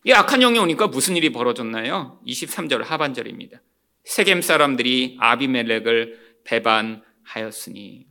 이 0.05 0.13
악한 0.13 0.41
영이 0.41 0.59
오니까 0.59 0.87
무슨 0.87 1.17
일이 1.17 1.31
벌어졌나요? 1.33 2.21
23절 2.27 2.85
하반절입니다. 2.85 3.61
세겜 4.05 4.43
사람들이 4.43 5.17
아비멜렉을 5.19 6.39
배반하였으니. 6.45 8.07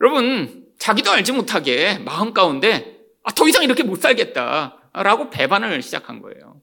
여러분, 0.00 0.66
자기도 0.78 1.10
알지 1.10 1.32
못하게 1.32 1.98
마음 1.98 2.32
가운데 2.32 2.96
아, 3.24 3.32
더 3.32 3.48
이상 3.48 3.64
이렇게 3.64 3.82
못 3.82 4.00
살겠다라고 4.00 5.30
배반을 5.30 5.82
시작한 5.82 6.20
거예요. 6.22 6.60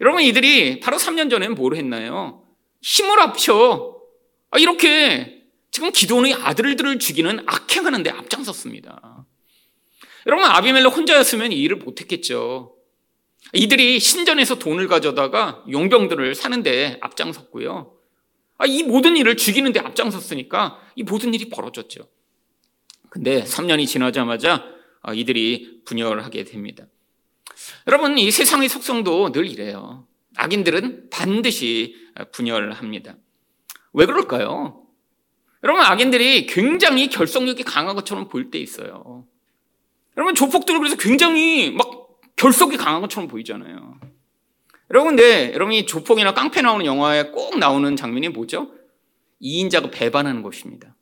여러분 0.00 0.22
이들이 0.22 0.80
바로 0.80 0.96
3년 0.96 1.30
전에 1.30 1.48
뭘 1.48 1.74
했나요? 1.74 2.42
힘을 2.82 3.20
합쳐 3.20 3.96
아, 4.50 4.58
이렇게 4.58 5.42
지금 5.70 5.90
기도원의 5.92 6.34
아들들을 6.34 6.98
죽이는 6.98 7.44
악행하는데 7.46 8.10
앞장섰습니다. 8.10 9.15
여러분 10.26 10.44
아비멜렉 10.44 10.96
혼자였으면 10.96 11.52
이 11.52 11.56
일을 11.62 11.76
못했겠죠. 11.76 12.76
이들이 13.52 14.00
신전에서 14.00 14.58
돈을 14.58 14.88
가져다가 14.88 15.64
용병들을 15.70 16.34
사는데 16.34 16.98
앞장섰고요. 17.00 17.92
아, 18.58 18.66
이 18.66 18.82
모든 18.82 19.16
일을 19.16 19.36
죽이는데 19.36 19.80
앞장섰으니까 19.80 20.80
이 20.96 21.02
모든 21.02 21.34
일이 21.34 21.48
벌어졌죠. 21.48 22.08
근데 23.08 23.44
3년이 23.44 23.86
지나자마자 23.86 24.64
아, 25.02 25.14
이들이 25.14 25.82
분열하게 25.84 26.44
됩니다. 26.44 26.86
여러분, 27.86 28.18
이 28.18 28.30
세상의 28.30 28.68
속성도 28.68 29.30
늘 29.30 29.46
이래요. 29.46 30.06
악인들은 30.36 31.10
반드시 31.10 31.94
분열합니다. 32.32 33.16
왜 33.92 34.06
그럴까요? 34.06 34.82
여러분, 35.62 35.82
악인들이 35.84 36.46
굉장히 36.46 37.08
결속력이 37.08 37.62
강한 37.62 37.94
것처럼 37.94 38.28
보일 38.28 38.50
때 38.50 38.58
있어요. 38.58 39.26
여러분, 40.16 40.34
조폭들은 40.34 40.80
그래서 40.80 40.96
굉장히 40.96 41.70
막 41.70 42.20
결속이 42.36 42.76
강한 42.76 43.00
것처럼 43.00 43.28
보이잖아요. 43.28 43.98
여러분, 44.90 45.16
근데 45.16 45.52
여러분이 45.52 45.86
조폭이나 45.86 46.34
깡패 46.34 46.62
나오는 46.62 46.84
영화에 46.86 47.30
꼭 47.30 47.58
나오는 47.58 47.96
장면이 47.96 48.28
뭐죠? 48.28 48.70
이인자가 49.40 49.90
배반하는 49.90 50.42
것입니다. 50.42 50.94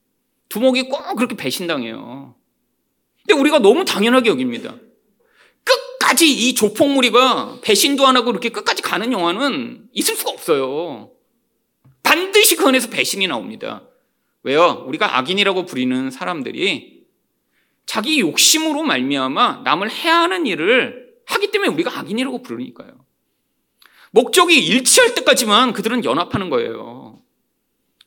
두목이 0.48 0.88
꼭 0.88 1.14
그렇게 1.16 1.36
배신당해요. 1.36 2.34
근데 3.26 3.40
우리가 3.40 3.58
너무 3.58 3.84
당연하게 3.84 4.30
여깁니다. 4.30 4.76
끝까지 5.64 6.30
이 6.30 6.54
조폭 6.54 6.90
무리가 6.90 7.58
배신도 7.62 8.06
안 8.06 8.16
하고 8.16 8.30
이렇게 8.30 8.50
끝까지 8.50 8.82
가는 8.82 9.12
영화는 9.12 9.88
있을 9.92 10.14
수가 10.16 10.30
없어요. 10.30 11.10
반드시 12.02 12.56
그 12.56 12.66
안에서 12.66 12.90
배신이 12.90 13.26
나옵니다. 13.26 13.82
왜요? 14.42 14.84
우리가 14.86 15.18
악인이라고 15.18 15.64
부리는 15.64 16.10
사람들이 16.10 16.93
자기 17.86 18.20
욕심으로 18.20 18.82
말미암아 18.82 19.62
남을 19.64 19.90
해하는 19.90 20.46
일을 20.46 21.14
하기 21.26 21.50
때문에 21.50 21.70
우리가 21.70 21.98
악인이라고 21.98 22.42
부르니까요. 22.42 23.04
목적이 24.10 24.64
일치할 24.64 25.14
때까지만 25.14 25.72
그들은 25.72 26.04
연합하는 26.04 26.50
거예요. 26.50 27.20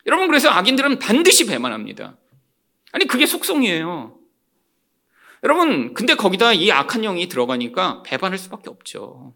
여러분 0.06 0.28
그래서 0.28 0.50
악인들은 0.50 1.00
반드시 1.00 1.46
배만합니다. 1.46 2.18
아니 2.92 3.06
그게 3.06 3.26
속성이에요. 3.26 4.18
여러분 5.44 5.94
근데 5.94 6.16
거기다 6.16 6.54
이 6.54 6.72
악한 6.72 7.02
영이 7.02 7.28
들어가니까 7.28 8.04
배반할 8.04 8.38
수밖에 8.38 8.70
없죠. 8.70 9.36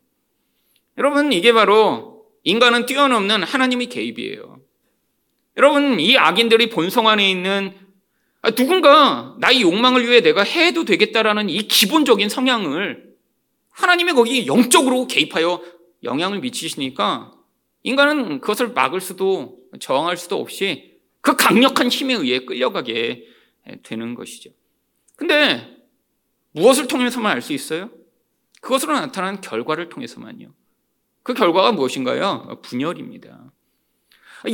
여러분 0.98 1.34
이게 1.34 1.54
바로 1.54 2.26
인간은 2.44 2.86
뛰어넘는 2.86 3.44
하나님의 3.44 3.88
개입이에요. 3.88 4.60
여러분 5.58 6.00
이 6.00 6.18
악인들이 6.18 6.70
본성 6.70 7.08
안에 7.08 7.30
있는 7.30 7.76
아, 7.76 7.81
누군가 8.56 9.36
나의 9.40 9.62
욕망을 9.62 10.08
위해 10.08 10.22
내가 10.22 10.44
해도 10.44 10.84
되겠다라는 10.84 11.50
이 11.50 11.68
기본적인 11.68 12.28
성향을 12.30 13.12
하나님의 13.70 14.16
거기 14.16 14.48
영적으로 14.48 15.08
개입하여 15.08 15.62
영향을 16.04 16.40
미치시니까 16.40 17.34
인간은 17.84 18.42
그것을 18.42 18.70
막을 18.70 19.00
수도 19.00 19.60
저항할 19.80 20.18
수도 20.18 20.38
없이 20.38 21.00
그 21.22 21.36
강력한 21.36 21.88
힘에 21.90 22.16
의해 22.16 22.46
끌려가게 22.46 23.26
되는 23.84 24.16
것이죠. 24.16 24.50
근데 25.16 25.78
무엇을 26.52 26.88
통해서만 26.88 27.32
알 27.32 27.42
수 27.42 27.54
있어요? 27.54 27.92
그것으로 28.60 28.94
나타난 28.94 29.40
결과를 29.40 29.90
통해서만요. 29.90 30.52
그 31.24 31.34
결과가 31.34 31.72
무엇인가요? 31.72 32.60
분열입니다. 32.64 33.52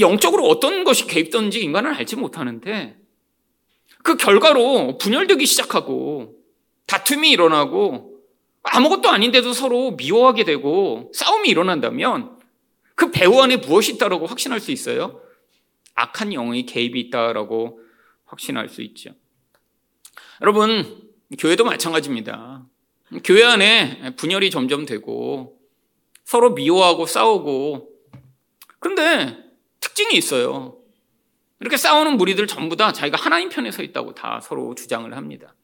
영적으로 0.02 0.46
어떤 0.48 0.84
것이 0.84 1.08
개입되는지 1.08 1.62
인간은 1.62 1.94
알지 1.94 2.18
못하는데 2.18 2.98
그 4.08 4.16
결과로 4.16 4.98
분열되기 5.00 5.46
시작하고 5.46 6.38
다툼이 6.86 7.30
일어나고 7.30 8.22
아무것도 8.64 9.10
아닌데도 9.10 9.52
서로 9.52 9.98
미워하게 9.98 10.46
되고 10.46 11.12
싸움이 11.14 11.50
일어난다면 11.50 12.40
그 12.96 13.12
배우 13.12 13.42
안에 13.42 13.58
무엇이 13.58 13.96
있다고 13.96 14.26
확신할 14.26 14.62
수 14.62 14.72
있어요? 14.72 15.22
악한 15.96 16.32
영의 16.32 16.66
개입이 16.66 16.98
있다라고 17.02 17.82
확신할 18.24 18.70
수 18.70 18.82
있죠. 18.82 19.10
여러분, 20.42 21.10
교회도 21.38 21.66
마찬가지입니다. 21.66 22.66
교회 23.26 23.44
안에 23.44 24.16
분열이 24.16 24.52
점점 24.52 24.86
되고 24.86 25.60
서로 26.24 26.54
미워하고 26.54 27.08
싸우고 27.08 27.90
그런데 28.80 29.38
특징이 29.82 30.16
있어요. 30.16 30.78
이렇게 31.60 31.78
싸우는 31.78 32.18
무리들 32.18 32.48
전부 32.48 32.76
다 32.76 32.94
자기가 32.94 33.18
하나님 33.18 33.50
편에 33.50 33.72
서 33.72 33.82
있다고 33.84 34.14
다 34.14 34.40
서로 34.42 34.76
주장을 34.76 35.12
합니다. 35.16 35.56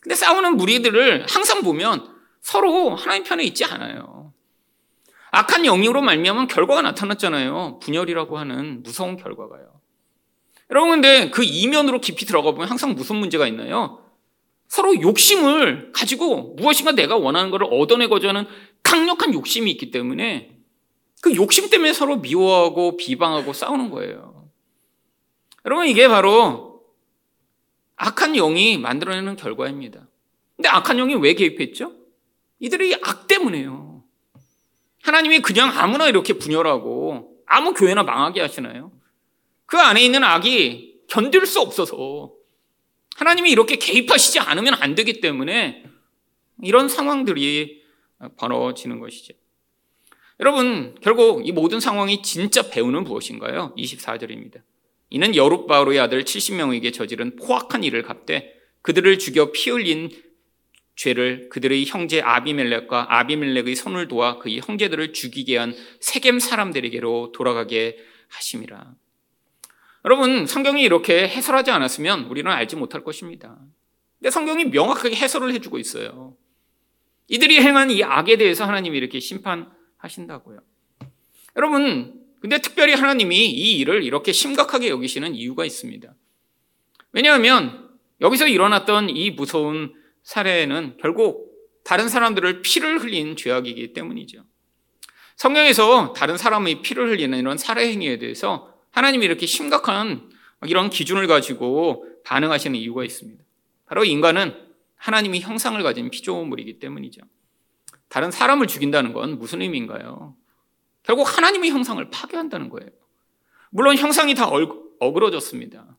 근데 0.00 0.14
싸우는 0.14 0.56
무리들을 0.56 1.26
항상 1.28 1.62
보면 1.62 2.14
서로 2.42 2.94
하나님 2.94 3.24
편에 3.24 3.42
있지 3.44 3.64
않아요. 3.64 4.34
악한 5.30 5.64
영역으로 5.64 6.02
말미암은 6.02 6.46
결과가 6.46 6.82
나타났잖아요. 6.82 7.80
분열이라고 7.82 8.38
하는 8.38 8.82
무서운 8.82 9.16
결과가요. 9.16 9.80
여러분 10.70 10.90
근데 10.90 11.30
그 11.30 11.42
이면으로 11.42 12.00
깊이 12.00 12.26
들어가 12.26 12.52
보면 12.52 12.68
항상 12.68 12.94
무슨 12.94 13.16
문제가 13.16 13.46
있나요? 13.46 14.00
서로 14.68 15.00
욕심을 15.00 15.92
가지고 15.92 16.54
무엇인가 16.54 16.92
내가 16.92 17.16
원하는 17.16 17.50
것을 17.50 17.66
얻어내고자 17.70 18.28
하는 18.28 18.46
강력한 18.82 19.32
욕심이 19.32 19.70
있기 19.70 19.90
때문에 19.90 20.56
그 21.22 21.34
욕심 21.34 21.70
때문에 21.70 21.92
서로 21.92 22.16
미워하고 22.16 22.96
비방하고 22.96 23.52
싸우는 23.52 23.90
거예요. 23.90 24.33
여러분 25.64 25.86
이게 25.86 26.08
바로 26.08 26.84
악한 27.96 28.34
영이 28.34 28.78
만들어내는 28.78 29.36
결과입니다. 29.36 30.06
근데 30.56 30.68
악한 30.68 30.96
영이 30.96 31.14
왜 31.16 31.34
개입했죠? 31.34 31.92
이들의 32.58 33.00
악 33.02 33.26
때문에요. 33.26 34.04
하나님이 35.02 35.40
그냥 35.40 35.70
아무나 35.78 36.08
이렇게 36.08 36.34
분열하고 36.34 37.36
아무 37.46 37.74
교회나 37.74 38.02
망하게 38.02 38.40
하시나요? 38.40 38.92
그 39.66 39.78
안에 39.78 40.02
있는 40.02 40.24
악이 40.24 41.02
견딜 41.08 41.46
수 41.46 41.60
없어서 41.60 42.32
하나님이 43.16 43.50
이렇게 43.50 43.76
개입하시지 43.76 44.40
않으면 44.40 44.74
안 44.74 44.94
되기 44.94 45.20
때문에 45.20 45.84
이런 46.62 46.88
상황들이 46.88 47.82
벌어지는 48.36 49.00
것이죠. 49.00 49.34
여러분, 50.40 50.96
결국 51.00 51.46
이 51.46 51.52
모든 51.52 51.80
상황이 51.80 52.22
진짜 52.22 52.68
배우는 52.68 53.04
무엇인가요? 53.04 53.74
24절입니다. 53.76 54.62
이는 55.14 55.36
여룻바로의 55.36 56.00
아들 56.00 56.24
70명에게 56.24 56.92
저지른 56.92 57.36
포악한 57.36 57.84
일을 57.84 58.02
갚되 58.02 58.52
그들을 58.82 59.16
죽여 59.20 59.52
피 59.52 59.70
흘린 59.70 60.10
죄를 60.96 61.48
그들의 61.50 61.86
형제 61.86 62.20
아비멜렉과 62.20 63.16
아비멜렉의 63.20 63.76
손을 63.76 64.08
도와 64.08 64.40
그의 64.40 64.60
형제들을 64.64 65.12
죽이게 65.12 65.56
한 65.56 65.72
세겜 66.00 66.40
사람들에게로 66.40 67.30
돌아가게 67.30 67.96
하심이라. 68.26 68.92
여러분, 70.04 70.46
성경이 70.48 70.82
이렇게 70.82 71.28
해설하지 71.28 71.70
않았으면 71.70 72.24
우리는 72.24 72.50
알지 72.50 72.74
못할 72.74 73.04
것입니다. 73.04 73.56
근데 74.18 74.30
성경이 74.32 74.64
명확하게 74.64 75.14
해설을 75.14 75.54
해주고 75.54 75.78
있어요. 75.78 76.36
이들이 77.28 77.60
행한 77.60 77.92
이 77.92 78.02
악에 78.02 78.36
대해서 78.36 78.64
하나님이 78.64 78.98
이렇게 78.98 79.20
심판하신다고요. 79.20 80.58
여러분, 81.54 82.23
근데 82.44 82.58
특별히 82.58 82.92
하나님이 82.92 83.46
이 83.46 83.78
일을 83.78 84.02
이렇게 84.02 84.30
심각하게 84.30 84.90
여기시는 84.90 85.34
이유가 85.34 85.64
있습니다. 85.64 86.14
왜냐하면 87.12 87.88
여기서 88.20 88.48
일어났던 88.48 89.08
이 89.08 89.30
무서운 89.30 89.94
사례는 90.24 90.98
결국 91.00 91.56
다른 91.84 92.10
사람들을 92.10 92.60
피를 92.60 92.98
흘린 93.02 93.36
죄악이기 93.36 93.94
때문이죠. 93.94 94.44
성경에서 95.36 96.12
다른 96.12 96.36
사람의 96.36 96.82
피를 96.82 97.08
흘리는 97.12 97.38
이런 97.38 97.56
살해 97.56 97.90
행위에 97.90 98.18
대해서 98.18 98.74
하나님이 98.90 99.24
이렇게 99.24 99.46
심각한 99.46 100.30
이런 100.66 100.90
기준을 100.90 101.26
가지고 101.26 102.06
반응하시는 102.24 102.78
이유가 102.78 103.04
있습니다. 103.04 103.42
바로 103.86 104.04
인간은 104.04 104.54
하나님이 104.96 105.40
형상을 105.40 105.82
가진 105.82 106.10
피조물이기 106.10 106.78
때문이죠. 106.78 107.22
다른 108.10 108.30
사람을 108.30 108.66
죽인다는 108.66 109.14
건 109.14 109.38
무슨 109.38 109.62
의미인가요? 109.62 110.36
결국 111.04 111.24
하나님의 111.24 111.70
형상을 111.70 112.10
파괴한다는 112.10 112.68
거예요. 112.68 112.90
물론 113.70 113.96
형상이 113.96 114.34
다 114.34 114.48
어그러졌습니다. 115.00 115.96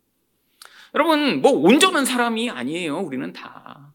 여러분, 0.93 1.41
뭐 1.41 1.51
온전한 1.51 2.05
사람이 2.05 2.49
아니에요. 2.49 2.99
우리는 2.99 3.31
다. 3.33 3.93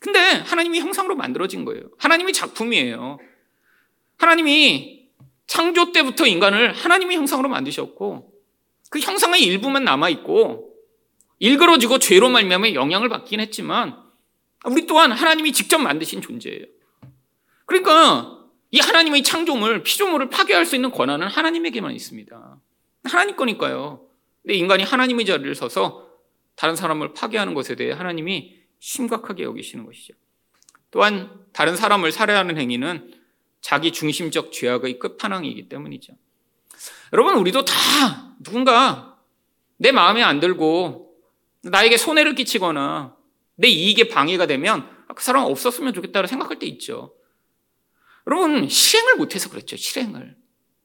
근데 0.00 0.18
하나님이 0.18 0.80
형상으로 0.80 1.14
만들어진 1.14 1.64
거예요. 1.64 1.82
하나님의 1.98 2.32
작품이에요. 2.32 3.18
하나님이 4.16 5.08
창조 5.46 5.92
때부터 5.92 6.26
인간을 6.26 6.72
하나님의 6.72 7.16
형상으로 7.16 7.48
만드셨고 7.48 8.32
그 8.90 8.98
형상의 8.98 9.42
일부만 9.42 9.84
남아 9.84 10.08
있고 10.10 10.74
일그러지고 11.38 11.98
죄로 11.98 12.28
말미암아 12.28 12.72
영향을 12.72 13.08
받긴 13.08 13.40
했지만 13.40 13.96
우리 14.64 14.86
또한 14.86 15.12
하나님이 15.12 15.52
직접 15.52 15.78
만드신 15.78 16.20
존재예요. 16.20 16.64
그러니까 17.66 18.39
이 18.72 18.78
하나님의 18.78 19.22
창조물, 19.22 19.82
피조물을 19.82 20.30
파괴할 20.30 20.64
수 20.64 20.76
있는 20.76 20.90
권한은 20.90 21.26
하나님에게만 21.26 21.92
있습니다. 21.92 22.60
하나님 23.04 23.36
거니까요. 23.36 24.06
근데 24.42 24.54
인간이 24.54 24.84
하나님의 24.84 25.26
자리를 25.26 25.54
서서 25.54 26.08
다른 26.54 26.76
사람을 26.76 27.14
파괴하는 27.14 27.54
것에 27.54 27.74
대해 27.74 27.92
하나님이 27.92 28.56
심각하게 28.78 29.44
여기시는 29.44 29.86
것이죠. 29.86 30.14
또한 30.90 31.44
다른 31.52 31.76
사람을 31.76 32.12
살해하는 32.12 32.58
행위는 32.58 33.14
자기 33.60 33.92
중심적 33.92 34.52
죄악의 34.52 34.98
끝판왕이기 34.98 35.68
때문이죠. 35.68 36.14
여러분, 37.12 37.36
우리도 37.36 37.64
다 37.64 37.74
누군가 38.42 39.18
내 39.76 39.92
마음에 39.92 40.22
안 40.22 40.40
들고 40.40 41.14
나에게 41.62 41.96
손해를 41.96 42.34
끼치거나 42.34 43.16
내 43.56 43.68
이익에 43.68 44.08
방해가 44.08 44.46
되면 44.46 44.88
그 45.14 45.22
사람 45.22 45.44
없었으면 45.44 45.92
좋겠다고 45.92 46.26
생각할 46.26 46.58
때 46.58 46.66
있죠. 46.66 47.14
여러분, 48.30 48.68
실행을 48.68 49.16
못해서 49.16 49.50
그랬죠, 49.50 49.76
실행을. 49.76 50.36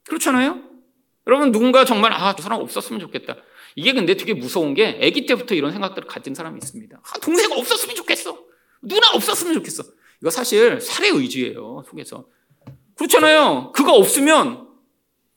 그렇잖아요? 0.08 0.62
여러분, 1.28 1.52
누군가 1.52 1.86
정말, 1.86 2.12
아, 2.12 2.36
저 2.36 2.42
사람 2.42 2.60
없었으면 2.62 3.00
좋겠다. 3.00 3.36
이게 3.76 3.94
근데 3.94 4.16
되게 4.16 4.34
무서운 4.34 4.74
게 4.74 5.00
아기 5.02 5.26
때부터 5.26 5.54
이런 5.54 5.72
생각들을 5.72 6.08
가진 6.08 6.34
사람이 6.34 6.58
있습니다. 6.58 6.98
아, 7.04 7.20
동생 7.20 7.52
없었으면 7.52 7.96
좋겠어. 7.96 8.40
누나 8.82 9.12
없었으면 9.12 9.54
좋겠어. 9.56 9.84
이거 10.22 10.30
사실 10.30 10.80
살해 10.80 11.10
의지예요, 11.10 11.84
속에서. 11.88 12.26
그렇잖아요. 12.96 13.74
그거 13.74 13.94
없으면 13.94 14.70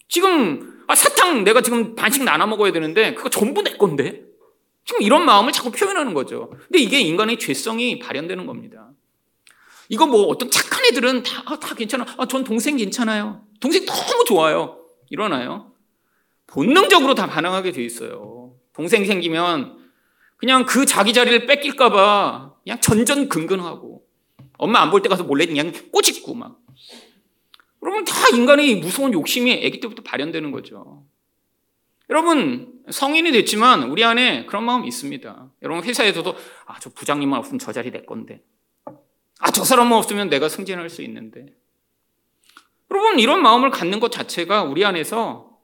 지금 0.08 0.78
아, 0.86 0.94
사탕 0.94 1.44
내가 1.44 1.60
지금 1.60 1.94
반씩 1.94 2.24
나눠 2.24 2.46
먹어야 2.46 2.72
되는데 2.72 3.14
그거 3.14 3.28
전부 3.28 3.62
내 3.62 3.76
건데. 3.76 4.24
지금 4.84 5.02
이런 5.02 5.26
마음을 5.26 5.52
자꾸 5.52 5.70
표현하는 5.70 6.14
거죠. 6.14 6.48
근데 6.50 6.78
이게 6.78 7.00
인간의 7.00 7.38
죄성이 7.38 7.98
발현되는 7.98 8.46
겁니다. 8.46 8.90
이거 9.88 10.06
뭐 10.06 10.26
어떤 10.26 10.50
착한 10.50 10.84
애들은 10.86 11.22
다, 11.22 11.42
아, 11.46 11.58
다 11.58 11.74
괜찮아. 11.74 12.04
아, 12.18 12.26
전 12.26 12.44
동생 12.44 12.76
괜찮아요. 12.76 13.42
동생 13.60 13.84
너무 13.86 14.24
좋아요. 14.26 14.78
이러나요? 15.10 15.72
본능적으로 16.46 17.14
다 17.14 17.26
반응하게 17.26 17.72
돼 17.72 17.82
있어요. 17.84 18.54
동생 18.74 19.04
생기면 19.04 19.78
그냥 20.36 20.64
그 20.66 20.86
자기 20.86 21.12
자리를 21.12 21.46
뺏길까봐 21.46 22.54
그냥 22.64 22.80
전전긍긍하고 22.80 24.04
엄마 24.58 24.80
안 24.80 24.90
볼 24.90 25.02
때 25.02 25.08
가서 25.08 25.24
몰래 25.24 25.46
그냥 25.46 25.72
꼬집고 25.92 26.34
막. 26.34 26.58
여러분 27.82 28.04
다 28.04 28.14
인간의 28.34 28.76
무서운 28.76 29.12
욕심이 29.12 29.52
아기 29.64 29.80
때부터 29.80 30.02
발현되는 30.02 30.50
거죠. 30.50 31.04
여러분 32.10 32.72
성인이 32.90 33.30
됐지만 33.32 33.84
우리 33.90 34.04
안에 34.04 34.46
그런 34.46 34.64
마음이 34.64 34.86
있습니다. 34.88 35.50
여러분 35.62 35.84
회사에서도 35.84 36.36
아 36.66 36.78
저 36.80 36.90
부장님만 36.90 37.38
없으면 37.38 37.58
저 37.58 37.72
자리 37.72 37.90
내 37.90 38.02
건데. 38.02 38.42
아 39.38 39.50
저 39.50 39.64
사람만 39.64 39.98
없으면 39.98 40.28
내가 40.30 40.48
승진할 40.48 40.90
수 40.90 41.02
있는데. 41.02 41.46
여러분 42.90 43.18
이런 43.18 43.42
마음을 43.42 43.70
갖는 43.70 44.00
것 44.00 44.10
자체가 44.10 44.62
우리 44.62 44.84
안에서 44.84 45.58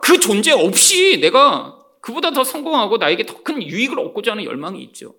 그 0.00 0.18
존재 0.18 0.50
없이 0.52 1.20
내가 1.20 1.78
그보다 2.00 2.32
더 2.32 2.42
성공하고 2.44 2.96
나에게 2.98 3.26
더 3.26 3.42
큰 3.44 3.62
유익을 3.62 3.98
얻고자 3.98 4.32
하는 4.32 4.44
열망이 4.44 4.82
있죠. 4.84 5.14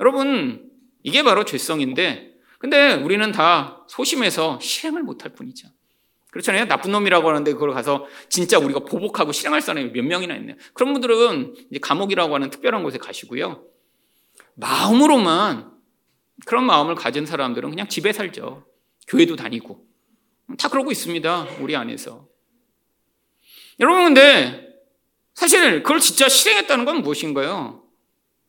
여러분 0.00 0.70
이게 1.02 1.22
바로 1.22 1.44
죄성인데 1.44 2.32
근데 2.58 2.94
우리는 2.94 3.30
다 3.32 3.84
소심해서 3.88 4.58
실행을 4.60 5.02
못할 5.02 5.34
뿐이죠. 5.34 5.68
그렇잖아요. 6.30 6.64
나쁜 6.66 6.90
놈이라고 6.90 7.28
하는데 7.28 7.52
그걸 7.52 7.72
가서 7.72 8.06
진짜 8.28 8.58
우리가 8.58 8.80
보복하고 8.80 9.30
실행할 9.30 9.60
사람이 9.60 9.92
몇 9.92 10.02
명이나 10.02 10.34
있네요. 10.36 10.56
그런 10.72 10.92
분들은 10.92 11.54
이제 11.70 11.78
감옥이라고 11.80 12.34
하는 12.34 12.50
특별한 12.50 12.82
곳에 12.82 12.98
가시고요. 12.98 13.64
마음으로만 14.54 15.73
그런 16.46 16.64
마음을 16.64 16.94
가진 16.94 17.26
사람들은 17.26 17.70
그냥 17.70 17.88
집에 17.88 18.12
살죠. 18.12 18.66
교회도 19.08 19.36
다니고. 19.36 19.86
다 20.58 20.68
그러고 20.68 20.90
있습니다. 20.90 21.46
우리 21.60 21.76
안에서. 21.76 22.28
여러분, 23.80 24.04
근데 24.04 24.64
사실 25.34 25.82
그걸 25.82 26.00
진짜 26.00 26.28
실행했다는 26.28 26.84
건 26.84 27.02
무엇인가요? 27.02 27.82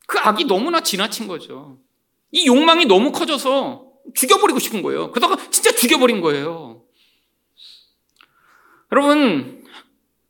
그 0.06 0.18
악이 0.18 0.44
너무나 0.44 0.80
지나친 0.80 1.26
거죠. 1.26 1.78
이 2.30 2.46
욕망이 2.46 2.84
너무 2.86 3.12
커져서 3.12 3.86
죽여버리고 4.14 4.58
싶은 4.58 4.82
거예요. 4.82 5.10
그러다가 5.10 5.36
진짜 5.50 5.72
죽여버린 5.72 6.20
거예요. 6.20 6.84
여러분, 8.92 9.64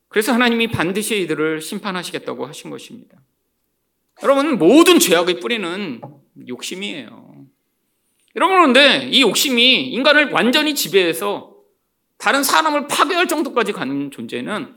그래서 0.09 0.33
하나님이 0.33 0.69
반드시 0.69 1.21
이들을 1.21 1.61
심판하시겠다고 1.61 2.47
하신 2.47 2.71
것입니다. 2.71 3.19
여러분, 4.23 4.59
모든 4.59 4.99
죄악의 4.99 5.41
뿌리는 5.41 6.01
욕심이에요. 6.49 7.26
여러분, 8.37 8.57
그런데 8.57 9.09
이 9.11 9.23
욕심이 9.23 9.87
인간을 9.89 10.31
완전히 10.31 10.75
지배해서 10.75 11.57
다른 12.19 12.43
사람을 12.43 12.87
파괴할 12.87 13.29
정도까지 13.29 13.73
가는 13.73 14.11
존재는 14.11 14.75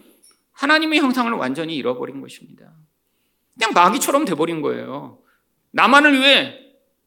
하나님의 0.53 0.99
형상을 0.99 1.31
완전히 1.33 1.75
잃어버린 1.75 2.21
것입니다. 2.21 2.71
그냥 3.53 3.73
마귀처럼 3.73 4.25
돼버린 4.25 4.61
거예요. 4.61 5.19
나만을 5.71 6.13
위해 6.19 6.55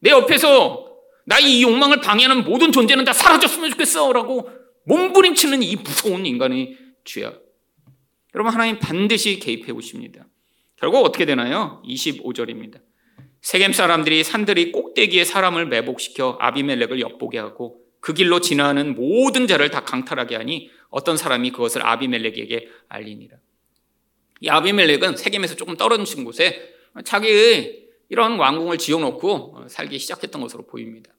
내 0.00 0.10
옆에서 0.10 0.92
나의 1.24 1.58
이 1.58 1.62
욕망을 1.62 2.00
방해하는 2.00 2.44
모든 2.44 2.72
존재는 2.72 3.04
다 3.04 3.12
사라졌으면 3.12 3.70
좋겠어 3.70 4.12
라고 4.12 4.50
몸부림치는 4.84 5.62
이 5.62 5.76
무서운 5.76 6.26
인간의 6.26 6.76
죄악. 7.04 7.40
여러분 8.34 8.52
하나님 8.52 8.78
반드시 8.78 9.38
개입해 9.38 9.72
오십니다. 9.72 10.26
결국 10.76 11.04
어떻게 11.04 11.24
되나요? 11.24 11.82
25절입니다. 11.86 12.80
세겜 13.42 13.72
사람들이 13.72 14.24
산들이 14.24 14.72
꼭대기에 14.72 15.24
사람을 15.24 15.66
매복시켜 15.66 16.38
아비멜렉을 16.40 17.00
엿보게 17.00 17.38
하고 17.38 17.80
그 18.00 18.14
길로 18.14 18.40
지나는 18.40 18.94
모든 18.94 19.46
자를 19.46 19.70
다 19.70 19.84
강탈하게 19.84 20.36
하니 20.36 20.70
어떤 20.90 21.16
사람이 21.16 21.50
그것을 21.50 21.84
아비멜렉에게 21.84 22.68
알리니라. 22.88 23.36
이 24.40 24.48
아비멜렉은 24.48 25.16
세겜에서 25.16 25.56
조금 25.56 25.76
떨어진 25.76 26.24
곳에 26.24 26.74
자기의 27.04 27.88
이런 28.08 28.38
왕궁을 28.38 28.78
지어놓고 28.78 29.66
살기 29.68 29.98
시작했던 29.98 30.40
것으로 30.40 30.66
보입니다. 30.66 31.12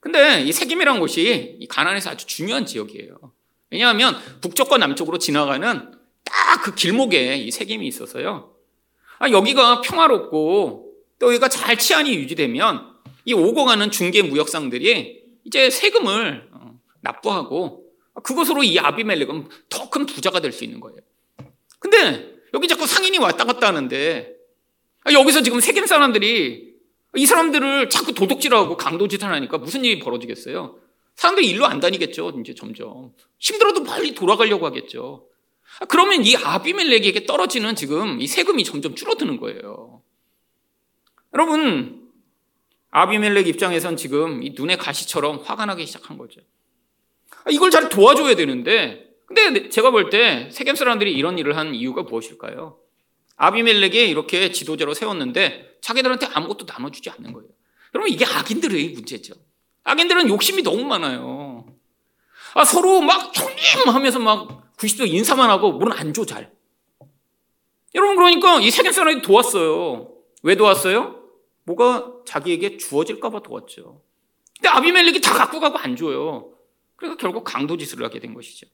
근데 0.00 0.42
이 0.42 0.52
세겜이라는 0.52 1.00
곳이 1.00 1.56
이 1.60 1.66
가난에서 1.66 2.10
아주 2.10 2.26
중요한 2.26 2.66
지역이에요. 2.66 3.32
왜냐하면 3.70 4.16
북쪽과 4.40 4.78
남쪽으로 4.78 5.18
지나가는 5.18 5.92
딱 6.24 6.40
그 6.62 6.74
길목에 6.74 7.36
이 7.36 7.50
세겜이 7.50 7.86
있어서요. 7.86 8.54
아, 9.18 9.30
여기가 9.30 9.80
평화롭고 9.82 10.89
또 11.20 11.28
여기가 11.28 11.48
잘 11.48 11.78
치안이 11.78 12.12
유지되면 12.16 12.90
이 13.26 13.34
오고 13.34 13.64
가는 13.66 13.90
중개 13.92 14.22
무역상들이 14.22 15.22
이제 15.44 15.70
세금을 15.70 16.48
어, 16.52 16.80
납부하고 17.02 17.84
그것으로 18.24 18.64
이 18.64 18.78
아비멜렉은 18.78 19.48
더 19.68 19.90
큰 19.90 20.06
부자가 20.06 20.40
될 20.40 20.52
수 20.52 20.64
있는 20.64 20.78
거예요. 20.80 20.98
근데 21.78 22.32
여기 22.54 22.68
자꾸 22.68 22.86
상인이 22.86 23.18
왔다 23.18 23.44
갔다 23.44 23.66
하는데 23.68 24.32
아, 25.04 25.12
여기서 25.12 25.42
지금 25.42 25.60
세겜 25.60 25.86
사람들이 25.86 26.70
이 27.16 27.26
사람들을 27.26 27.90
자꾸 27.90 28.12
도둑질하고 28.14 28.76
강도짓을 28.76 29.24
하니까 29.24 29.58
무슨 29.58 29.84
일이 29.84 29.98
벌어지겠어요? 29.98 30.78
사람들이 31.16 31.48
일로 31.48 31.66
안 31.66 31.80
다니겠죠, 31.80 32.32
이제 32.40 32.54
점점. 32.54 33.12
힘들어도 33.40 33.82
빨리 33.82 34.14
돌아가려고 34.14 34.64
하겠죠. 34.66 35.26
아, 35.80 35.86
그러면 35.86 36.24
이 36.24 36.36
아비멜렉에게 36.36 37.26
떨어지는 37.26 37.74
지금 37.74 38.20
이 38.20 38.26
세금이 38.28 38.62
점점 38.64 38.94
줄어드는 38.94 39.38
거예요. 39.38 39.99
여러분, 41.34 42.08
아비멜렉 42.90 43.46
입장에선 43.46 43.96
지금 43.96 44.42
이 44.42 44.50
눈의 44.56 44.78
가시처럼 44.78 45.40
화가 45.44 45.66
나기 45.66 45.86
시작한 45.86 46.18
거죠. 46.18 46.40
아, 47.44 47.50
이걸 47.50 47.70
잘 47.70 47.88
도와줘야 47.88 48.34
되는데, 48.34 49.08
근데 49.26 49.68
제가 49.68 49.90
볼 49.92 50.10
때 50.10 50.48
세겜 50.50 50.74
사람들이 50.74 51.12
이런 51.12 51.38
일을 51.38 51.56
한 51.56 51.74
이유가 51.74 52.02
무엇일까요? 52.02 52.78
아비멜렉이 53.36 54.10
이렇게 54.10 54.50
지도자로 54.50 54.92
세웠는데 54.92 55.76
자기들한테 55.80 56.26
아무것도 56.26 56.66
나눠주지 56.68 57.10
않는 57.10 57.32
거예요. 57.32 57.48
여러분 57.94 58.12
이게 58.12 58.24
악인들의 58.26 58.88
문제죠. 58.90 59.34
악인들은 59.84 60.28
욕심이 60.28 60.62
너무 60.62 60.84
많아요. 60.84 61.64
아, 62.54 62.64
서로 62.64 63.00
막 63.00 63.32
형님 63.34 63.88
하면서 63.88 64.18
막 64.18 64.74
90도 64.76 65.06
인사만 65.08 65.48
하고 65.48 65.72
물은 65.72 65.96
안 65.96 66.12
줘 66.12 66.26
잘. 66.26 66.52
여러분 67.94 68.16
그러니까 68.16 68.60
이 68.60 68.70
세겜 68.70 68.92
사람이 68.92 69.22
도왔어요. 69.22 70.12
왜 70.42 70.56
도왔어요? 70.56 71.19
뭐가 71.70 72.22
자기에게 72.26 72.76
주어질까봐 72.76 73.42
도왔죠. 73.42 74.02
근데 74.56 74.68
아비멜렉이 74.68 75.20
다 75.20 75.34
갖고 75.34 75.60
가고 75.60 75.78
안 75.78 75.96
줘요. 75.96 76.52
그래서 76.96 77.16
결국 77.16 77.44
강도 77.44 77.76
짓을 77.76 78.02
하게 78.02 78.18
된 78.18 78.34
것이죠. 78.34 78.66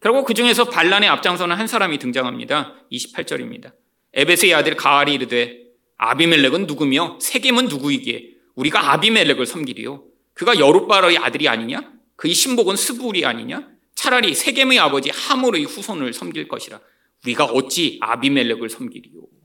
결국 0.00 0.24
그 0.24 0.34
중에서 0.34 0.64
반란의 0.64 1.08
앞장서는 1.08 1.56
한 1.56 1.66
사람이 1.66 1.98
등장합니다. 1.98 2.74
28절입니다. 2.92 3.72
에베스의 4.14 4.54
아들 4.54 4.76
가알이 4.76 5.14
이르되 5.14 5.64
아비멜렉은 5.96 6.66
누구며 6.66 7.18
세겜은 7.20 7.66
누구이기에 7.68 8.34
우리가 8.54 8.92
아비멜렉을 8.92 9.46
섬기리요. 9.46 10.04
그가 10.34 10.58
여룻바의 10.58 11.18
아들이 11.18 11.48
아니냐? 11.48 11.92
그의 12.16 12.34
신복은 12.34 12.76
스불이 12.76 13.24
아니냐? 13.24 13.68
차라리 13.94 14.34
세겜의 14.34 14.78
아버지 14.78 15.10
하몰의 15.10 15.64
후손을 15.64 16.12
섬길 16.12 16.48
것이라. 16.48 16.80
우리가 17.24 17.46
어찌 17.46 17.98
아비멜렉을 18.02 18.68
섬기리요? 18.68 19.35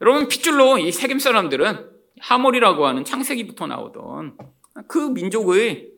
여러분 0.00 0.28
핏줄로 0.28 0.78
이 0.78 0.92
세겜 0.92 1.18
사람들은 1.18 1.90
하몰이라고 2.20 2.86
하는 2.86 3.04
창세기부터 3.04 3.66
나오던 3.66 4.36
그 4.88 4.98
민족의 4.98 5.88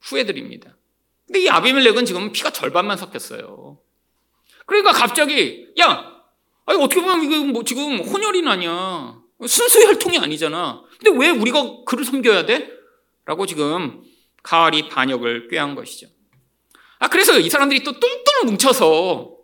후예들입니다. 0.00 0.76
근데 1.26 1.40
이 1.40 1.48
아비멜렉은 1.48 2.04
지금 2.04 2.32
피가 2.32 2.50
절반만 2.50 2.96
섞였어요. 2.96 3.78
그러니까 4.66 4.92
갑자기 4.92 5.68
야, 5.80 6.22
아니 6.66 6.82
어떻게 6.82 7.00
보면 7.00 7.22
이거 7.22 7.44
뭐 7.44 7.64
지금 7.64 7.98
혼혈이 7.98 8.42
나냐? 8.42 9.20
순수 9.46 9.80
혈통이 9.86 10.18
아니잖아. 10.18 10.82
근데 11.00 11.18
왜 11.18 11.30
우리가 11.30 11.84
그를 11.86 12.04
섬겨야 12.04 12.46
돼? 12.46 12.70
라고 13.24 13.46
지금 13.46 14.02
가을이 14.42 14.88
반역을 14.88 15.48
꾀한 15.48 15.74
것이죠. 15.74 16.08
아 16.98 17.08
그래서 17.08 17.38
이 17.38 17.48
사람들이 17.48 17.84
또 17.84 17.92
뚱뚱 17.92 18.46
뭉쳐서 18.46 19.37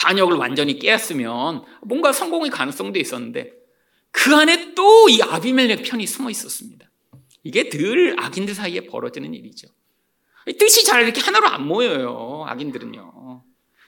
반역을 0.00 0.36
완전히 0.36 0.78
깨었으면 0.78 1.64
뭔가 1.82 2.12
성공의 2.12 2.50
가능성도 2.50 2.98
있었는데 2.98 3.52
그 4.10 4.34
안에 4.34 4.74
또 4.74 4.90
이 5.08 5.20
아비멜렉 5.22 5.82
편이 5.82 6.06
숨어 6.06 6.30
있었습니다. 6.30 6.88
이게 7.42 7.68
늘 7.68 8.14
악인들 8.18 8.54
사이에 8.54 8.82
벌어지는 8.82 9.34
일이죠. 9.34 9.68
뜻이 10.58 10.84
잘 10.84 11.02
이렇게 11.02 11.20
하나로 11.20 11.48
안 11.48 11.66
모여요. 11.66 12.44
악인들은요. 12.46 13.42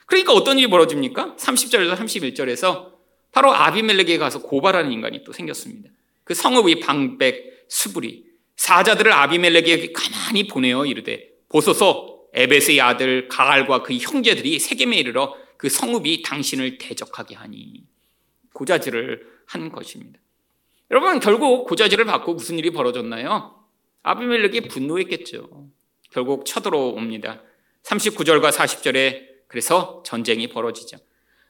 그러니까 0.05 0.33
어떤 0.33 0.59
일이 0.59 0.67
벌어집니까? 0.69 1.35
30절에서 1.37 1.95
31절에서 1.95 2.93
바로 3.31 3.53
아비멜렉에 3.53 4.17
가서 4.17 4.41
고발하는 4.41 4.91
인간이 4.91 5.23
또 5.23 5.31
생겼습니다. 5.31 5.89
그 6.23 6.33
성읍의 6.33 6.81
방백 6.81 7.65
수불이 7.69 8.25
사자들을 8.55 9.11
아비멜렉에게 9.11 9.93
가만히 9.93 10.47
보내어 10.47 10.85
이르되 10.85 11.29
보소서 11.49 12.19
에베스의 12.33 12.81
아들 12.81 13.27
가알과 13.27 13.83
그 13.83 13.95
형제들이 13.95 14.59
세겜에 14.59 14.97
이르러 14.97 15.35
그 15.57 15.69
성읍이 15.69 16.23
당신을 16.23 16.77
대적하게 16.77 17.35
하니 17.35 17.83
고자질을 18.53 19.27
한 19.45 19.71
것입니다. 19.71 20.19
여러분 20.91 21.19
결국 21.19 21.67
고자질을 21.67 22.05
받고 22.05 22.35
무슨 22.35 22.59
일이 22.59 22.71
벌어졌나요? 22.71 23.63
아비멜렉이 24.03 24.67
분노했겠죠. 24.67 25.67
결국 26.11 26.45
쳐들어옵니다. 26.45 27.41
39절과 27.83 28.51
40절에 28.51 29.33
그래서 29.47 30.03
전쟁이 30.05 30.47
벌어지죠. 30.47 30.97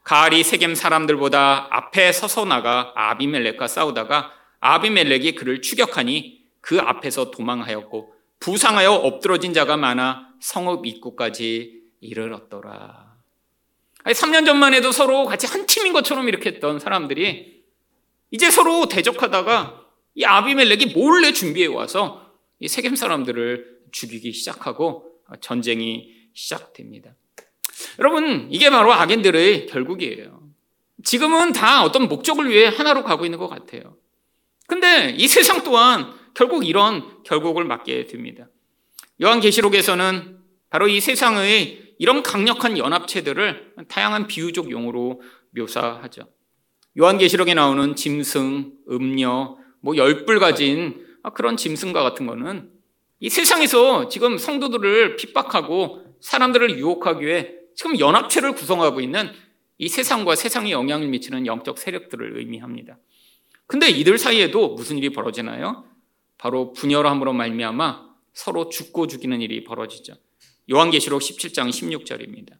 가알이 0.03 0.43
세겜 0.43 0.75
사람들보다 0.75 1.67
앞에 1.71 2.11
서서 2.11 2.45
나가 2.45 2.91
아비멜렉과 2.95 3.67
싸우다가 3.67 4.33
아비멜렉이 4.59 5.35
그를 5.35 5.61
추격하니 5.61 6.43
그 6.61 6.79
앞에서 6.79 7.31
도망하였고 7.31 8.13
부상하여 8.39 8.91
엎드러진 8.91 9.53
자가 9.53 9.77
많아 9.77 10.29
성읍 10.41 10.85
입구까지 10.85 11.81
이르렀더라. 12.01 13.12
아니, 14.03 14.13
3년 14.13 14.45
전만 14.45 14.73
해도 14.73 14.91
서로 14.91 15.25
같이 15.25 15.47
한 15.47 15.65
팀인 15.65 15.93
것처럼 15.93 16.27
이렇게 16.27 16.51
했던 16.51 16.79
사람들이 16.79 17.63
이제 18.31 18.51
서로 18.51 18.87
대적하다가 18.87 19.85
이 20.15 20.25
아비멜렉이 20.25 20.93
몰래 20.93 21.31
준비해 21.31 21.67
와서 21.67 22.33
이 22.59 22.67
세겜 22.67 22.95
사람들을 22.95 23.79
죽이기 23.91 24.33
시작하고 24.33 25.11
전쟁이 25.41 26.11
시작됩니다. 26.33 27.15
여러분, 27.99 28.47
이게 28.51 28.69
바로 28.69 28.93
악인들의 28.93 29.67
결국이에요. 29.67 30.43
지금은 31.03 31.53
다 31.53 31.83
어떤 31.83 32.07
목적을 32.07 32.49
위해 32.49 32.67
하나로 32.67 33.03
가고 33.03 33.25
있는 33.25 33.39
것 33.39 33.47
같아요. 33.47 33.97
근데 34.67 35.13
이 35.17 35.27
세상 35.27 35.63
또한 35.63 36.13
결국 36.33 36.65
이런 36.65 37.23
결국을 37.23 37.65
맞게 37.65 38.07
됩니다. 38.07 38.47
요한계시록에서는 39.21 40.39
바로 40.69 40.87
이 40.87 40.99
세상의 40.99 41.82
이런 41.97 42.23
강력한 42.23 42.77
연합체들을 42.77 43.73
다양한 43.87 44.27
비유적 44.27 44.71
용어로 44.71 45.21
묘사하죠. 45.51 46.23
요한계시록에 46.99 47.53
나오는 47.53 47.95
짐승, 47.95 48.73
음녀, 48.89 49.57
뭐 49.81 49.97
열불 49.97 50.39
가진 50.39 51.05
그런 51.33 51.57
짐승과 51.57 52.03
같은 52.03 52.27
거는 52.27 52.71
이 53.19 53.29
세상에서 53.29 54.09
지금 54.09 54.37
성도들을 54.37 55.15
핍박하고 55.15 56.17
사람들을 56.19 56.77
유혹하기 56.77 57.25
위해 57.25 57.53
지금 57.75 57.99
연합체를 57.99 58.53
구성하고 58.53 59.01
있는 59.01 59.31
이 59.77 59.87
세상과 59.87 60.35
세상에 60.35 60.71
영향을 60.71 61.07
미치는 61.07 61.45
영적 61.45 61.77
세력들을 61.77 62.37
의미합니다. 62.37 62.97
근데 63.65 63.89
이들 63.89 64.17
사이에도 64.17 64.75
무슨 64.75 64.97
일이 64.97 65.09
벌어지나요? 65.09 65.85
바로 66.37 66.73
분열함으로 66.73 67.33
말미암아 67.33 68.13
서로 68.33 68.69
죽고 68.69 69.07
죽이는 69.07 69.41
일이 69.41 69.63
벌어지죠. 69.63 70.15
요한계시록 70.71 71.21
17장 71.21 71.69
16절입니다. 71.69 72.53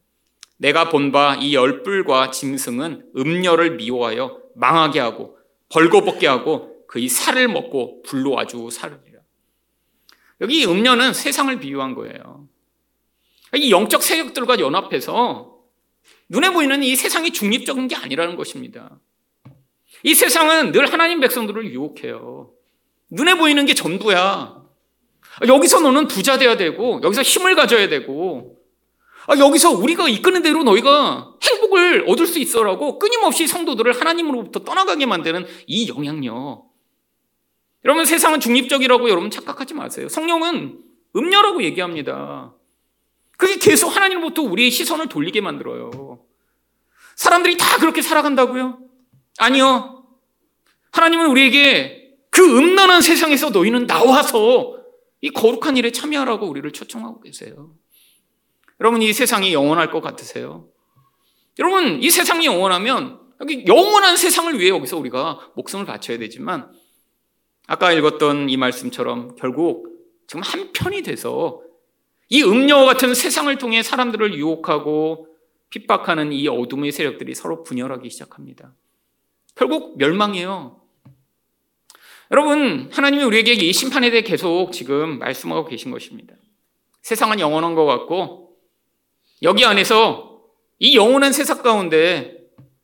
내가 0.58 0.90
본 0.90 1.12
바 1.12 1.38
이 1.40 1.56
열불과 1.56 2.32
짐승은 2.32 3.12
음녀를 3.18 3.76
미워하여 3.76 4.40
망하게 4.56 5.00
하고 5.00 5.38
벌거벗게 5.70 6.28
하고 6.28 6.86
그의 6.88 7.10
살을 7.10 7.48
먹고 7.48 8.02
불로 8.04 8.40
아주 8.40 8.70
사르리라. 8.72 9.20
여기 10.42 10.66
음녀는 10.66 11.14
세상을 11.14 11.60
비유한 11.60 11.96
거예요. 11.96 12.48
이 13.56 13.72
영적 13.72 14.02
세력들과 14.04 14.60
연합해서 14.60 15.58
눈에 16.30 16.52
보이는 16.52 16.82
이 16.84 16.96
세상이 16.96 17.32
중립적인 17.32 17.88
게 17.88 17.96
아니라는 17.96 18.36
것입니다. 18.36 19.00
이 20.04 20.14
세상은 20.14 20.72
늘 20.72 20.92
하나님 20.92 21.20
백성들을 21.20 21.72
유혹해요. 21.72 22.52
눈에 23.10 23.36
보이는 23.36 23.66
게 23.66 23.74
전부야. 23.74 24.63
여기서 25.48 25.80
너는 25.80 26.08
부자 26.08 26.38
돼야 26.38 26.58
되고, 26.58 27.02
여기서 27.04 27.22
힘을 27.22 27.56
가져야 27.56 27.90
되고, 27.90 28.58
여기서 29.30 29.72
우리가 29.72 30.10
이끄는 30.10 30.42
대로 30.42 30.64
너희가 30.64 31.36
행복을 31.42 32.06
얻을 32.08 32.28
수 32.28 32.40
있어라고 32.40 33.00
끊임없이 33.00 33.48
성도들을 33.48 34.00
하나님으로부터 34.00 34.64
떠나가게 34.64 35.06
만드는 35.06 35.46
이 35.68 35.88
영향력. 35.88 36.66
여러분 37.86 38.06
세상은 38.06 38.40
중립적이라고 38.40 39.10
여러분 39.10 39.30
착각하지 39.30 39.74
마세요. 39.74 40.10
성령은 40.10 40.80
음녀라고 41.16 41.64
얘기합니다. 41.64 42.54
그게 43.38 43.58
계속 43.58 43.90
하나님으로부터 43.90 44.42
우리의 44.42 44.72
시선을 44.72 45.08
돌리게 45.08 45.42
만들어요. 45.42 46.20
사람들이 47.16 47.58
다 47.58 47.78
그렇게 47.78 48.02
살아간다고요? 48.02 48.80
아니요. 49.38 50.06
하나님은 50.92 51.28
우리에게 51.28 52.18
그 52.30 52.58
음란한 52.58 53.02
세상에서 53.02 53.50
너희는 53.50 53.88
나와서 53.88 54.83
이 55.24 55.30
거룩한 55.30 55.78
일에 55.78 55.90
참여하라고 55.92 56.46
우리를 56.50 56.70
초청하고 56.74 57.22
계세요. 57.22 57.74
여러분, 58.82 59.02
이 59.02 59.14
세상이 59.14 59.54
영원할 59.54 59.90
것 59.90 60.02
같으세요? 60.02 60.68
여러분, 61.60 62.04
이 62.04 62.10
세상이 62.10 62.46
영원하면 62.46 63.22
여기 63.40 63.64
영원한 63.66 64.18
세상을 64.18 64.60
위해 64.60 64.70
여기서 64.70 64.98
우리가 64.98 65.54
목숨을 65.56 65.86
바쳐야 65.86 66.18
되지만 66.18 66.70
아까 67.68 67.94
읽었던 67.94 68.50
이 68.50 68.58
말씀처럼 68.58 69.36
결국 69.36 69.88
지금 70.28 70.42
한 70.44 70.74
편이 70.74 71.04
돼서 71.04 71.62
이 72.28 72.44
음녀와 72.44 72.84
같은 72.84 73.14
세상을 73.14 73.58
통해 73.58 73.82
사람들을 73.82 74.38
유혹하고 74.38 75.28
핍박하는 75.70 76.34
이 76.34 76.50
어둠의 76.50 76.92
세력들이 76.92 77.34
서로 77.34 77.64
분열하기 77.64 78.10
시작합니다. 78.10 78.74
결국 79.56 79.98
멸망해요. 79.98 80.83
여러분, 82.34 82.90
하나님이 82.92 83.24
우리에게 83.26 83.54
이 83.54 83.72
심판에 83.72 84.10
대해 84.10 84.24
계속 84.24 84.72
지금 84.72 85.20
말씀하고 85.20 85.68
계신 85.68 85.92
것입니다. 85.92 86.34
세상은 87.04 87.40
영원한 87.40 87.76
것 87.76 87.86
같고, 87.86 88.58
여기 89.44 89.64
안에서 89.64 90.42
이 90.80 90.98
영원한 90.98 91.32
세상 91.32 91.62
가운데, 91.62 92.36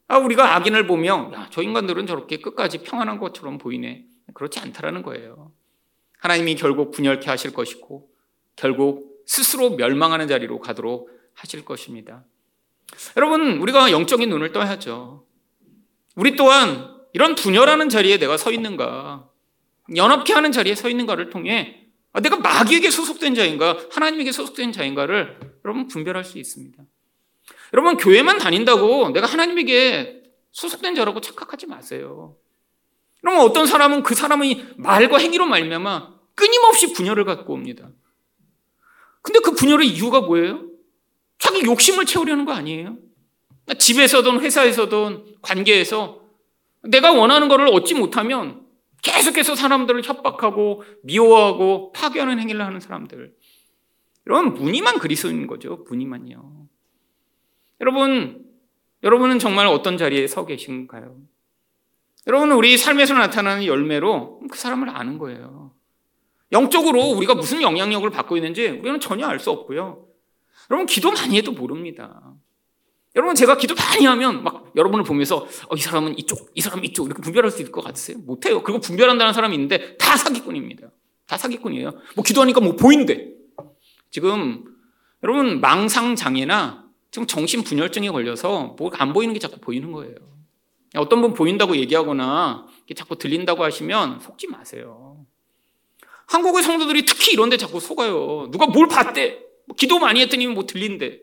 아, 0.08 0.20
우리가 0.20 0.56
악인을 0.56 0.86
보며, 0.86 1.32
야, 1.34 1.48
저 1.52 1.64
인간들은 1.64 2.06
저렇게 2.06 2.38
끝까지 2.38 2.84
평안한 2.84 3.18
것처럼 3.18 3.58
보이네. 3.58 4.06
그렇지 4.36 4.60
않다라는 4.60 5.02
거예요. 5.02 5.52
하나님이 6.20 6.54
결국 6.54 6.92
분열케 6.92 7.28
하실 7.28 7.52
것이고, 7.52 8.08
결국 8.56 9.24
스스로 9.26 9.72
멸망하는 9.72 10.28
자리로 10.28 10.60
가도록 10.60 11.10
하실 11.34 11.66
것입니다. 11.66 12.24
여러분, 13.18 13.58
우리가 13.58 13.90
영적인 13.90 14.30
눈을 14.30 14.52
떠야죠. 14.52 15.26
우리 16.16 16.36
또한 16.36 17.00
이런 17.14 17.34
분열하는 17.34 17.90
자리에 17.90 18.20
내가 18.20 18.38
서 18.38 18.52
있는가, 18.52 19.29
연합케 19.96 20.34
하는 20.34 20.52
자리에 20.52 20.76
서 20.76 20.90
있는가를 20.90 21.30
통해 21.30 21.80
아, 22.12 22.22
내가 22.22 22.38
마귀에게 22.38 22.90
소속된 22.90 23.36
자인가, 23.36 23.78
하나님에게 23.92 24.32
소속된 24.32 24.72
자인가를 24.72 25.40
여러분 25.64 25.88
분별할 25.88 26.24
수 26.24 26.40
있습니다. 26.40 26.84
여러분, 27.74 27.98
교회만 27.98 28.40
다닌다고 28.40 29.10
내가 29.10 29.28
하나님에게 29.28 30.24
소속된 30.52 30.96
자라고 30.96 31.22
착각하지 31.22 31.68
마세요. 31.68 32.36
그러면 33.22 33.42
어떤 33.42 33.68
사람은 33.68 34.02
그 34.02 34.16
사람의 34.16 34.74
말과 34.78 35.18
행위로 35.18 35.46
말미암아 35.46 36.20
끊임없이 36.36 36.94
분열을 36.94 37.26
갖고 37.26 37.54
옵니다. 37.54 37.90
근데 39.22 39.40
그 39.42 39.52
분열의 39.52 39.88
이유가 39.90 40.22
뭐예요? 40.22 40.64
자기 41.38 41.64
욕심을 41.64 42.06
채우려는 42.06 42.46
거 42.46 42.54
아니에요? 42.54 42.98
집에서든 43.78 44.40
회사에서든 44.40 45.36
관계에서 45.42 46.22
내가 46.84 47.12
원하는 47.12 47.50
것을 47.50 47.68
얻지 47.68 47.94
못하면 47.94 48.66
계속해서 49.02 49.56
사람들을 49.56 50.04
협박하고 50.04 50.84
미워하고 51.04 51.92
파괴하는 51.94 52.40
행위를 52.40 52.66
하는 52.66 52.80
사람들. 52.80 53.34
여러분 54.28 54.54
무늬만 54.54 55.00
그리스도인 55.00 55.48
거죠. 55.48 55.86
무늬만요. 55.90 56.68
여러분 57.82 58.46
여러분은 59.04 59.40
정말 59.40 59.68
어떤 59.68 59.98
자리에 59.98 60.28
서 60.28 60.46
계신가요? 60.46 61.16
여러분 62.28 62.52
우리 62.52 62.78
삶에서 62.78 63.14
나타나는 63.14 63.66
열매로 63.66 64.42
그 64.52 64.58
사람을 64.58 64.90
아는 64.90 65.18
거예요. 65.18 65.74
영적으로 66.52 67.02
우리가 67.12 67.36
무슨 67.36 67.62
영향력을 67.62 68.10
받고 68.10 68.36
있는지 68.36 68.68
우리는 68.68 69.00
전혀 69.00 69.26
알 69.28 69.40
수 69.40 69.52
없고요. 69.52 70.06
여러분 70.70 70.86
기도 70.86 71.12
많이 71.12 71.38
해도 71.38 71.52
모릅니다. 71.52 72.34
여러분 73.16 73.36
제가 73.36 73.58
기도 73.58 73.76
많이 73.76 74.06
하면 74.06 74.44
막 74.44 74.72
여러분을 74.76 75.04
보면서 75.04 75.48
어, 75.68 75.76
이 75.76 75.80
사람은 75.80 76.18
이쪽, 76.20 76.52
이 76.54 76.62
사람은 76.62 76.84
이쪽 76.86 77.08
이렇게 77.08 77.22
분별할 77.22 77.50
수 77.52 77.62
있을 77.62 77.72
것 77.72 77.84
같으세요? 77.84 78.18
못해요. 78.20 78.62
그리고 78.62 78.80
분별한다는 78.80 79.34
사람이 79.34 79.56
있는데 79.56 79.98
다 79.98 80.16
사기꾼입니다. 80.16 80.90
다 81.26 81.38
사기꾼이에요. 81.38 81.92
뭐 82.16 82.24
기도하니까 82.24 82.62
뭐 82.62 82.76
보인대. 82.76 83.30
지금 84.12 84.64
여러분 85.24 85.60
망상 85.60 86.16
장애나 86.16 86.86
지금 87.12 87.28
정신 87.28 87.64
분열증에 87.64 88.10
걸려서 88.10 88.76
뭐 88.78 88.92
안 88.94 89.14
보이는 89.14 89.34
게 89.34 89.40
자꾸 89.40 89.60
보이는 89.60 89.92
거예요. 89.92 90.16
어떤 90.96 91.22
분 91.22 91.34
보인다고 91.34 91.76
얘기하거나 91.78 92.66
자꾸 92.96 93.18
들린다고 93.18 93.64
하시면 93.64 94.20
속지 94.22 94.48
마세요. 94.48 95.26
한국의 96.28 96.64
성도들이 96.64 97.06
특히 97.06 97.34
이런 97.34 97.50
데 97.50 97.58
자꾸 97.58 97.80
속아요. 97.80 98.50
누가 98.52 98.68
뭘 98.68 98.88
봤대? 98.88 99.40
뭐 99.68 99.76
기도 99.76 100.00
많이 100.00 100.22
했더니 100.22 100.48
뭐 100.48 100.66
들린대. 100.66 101.20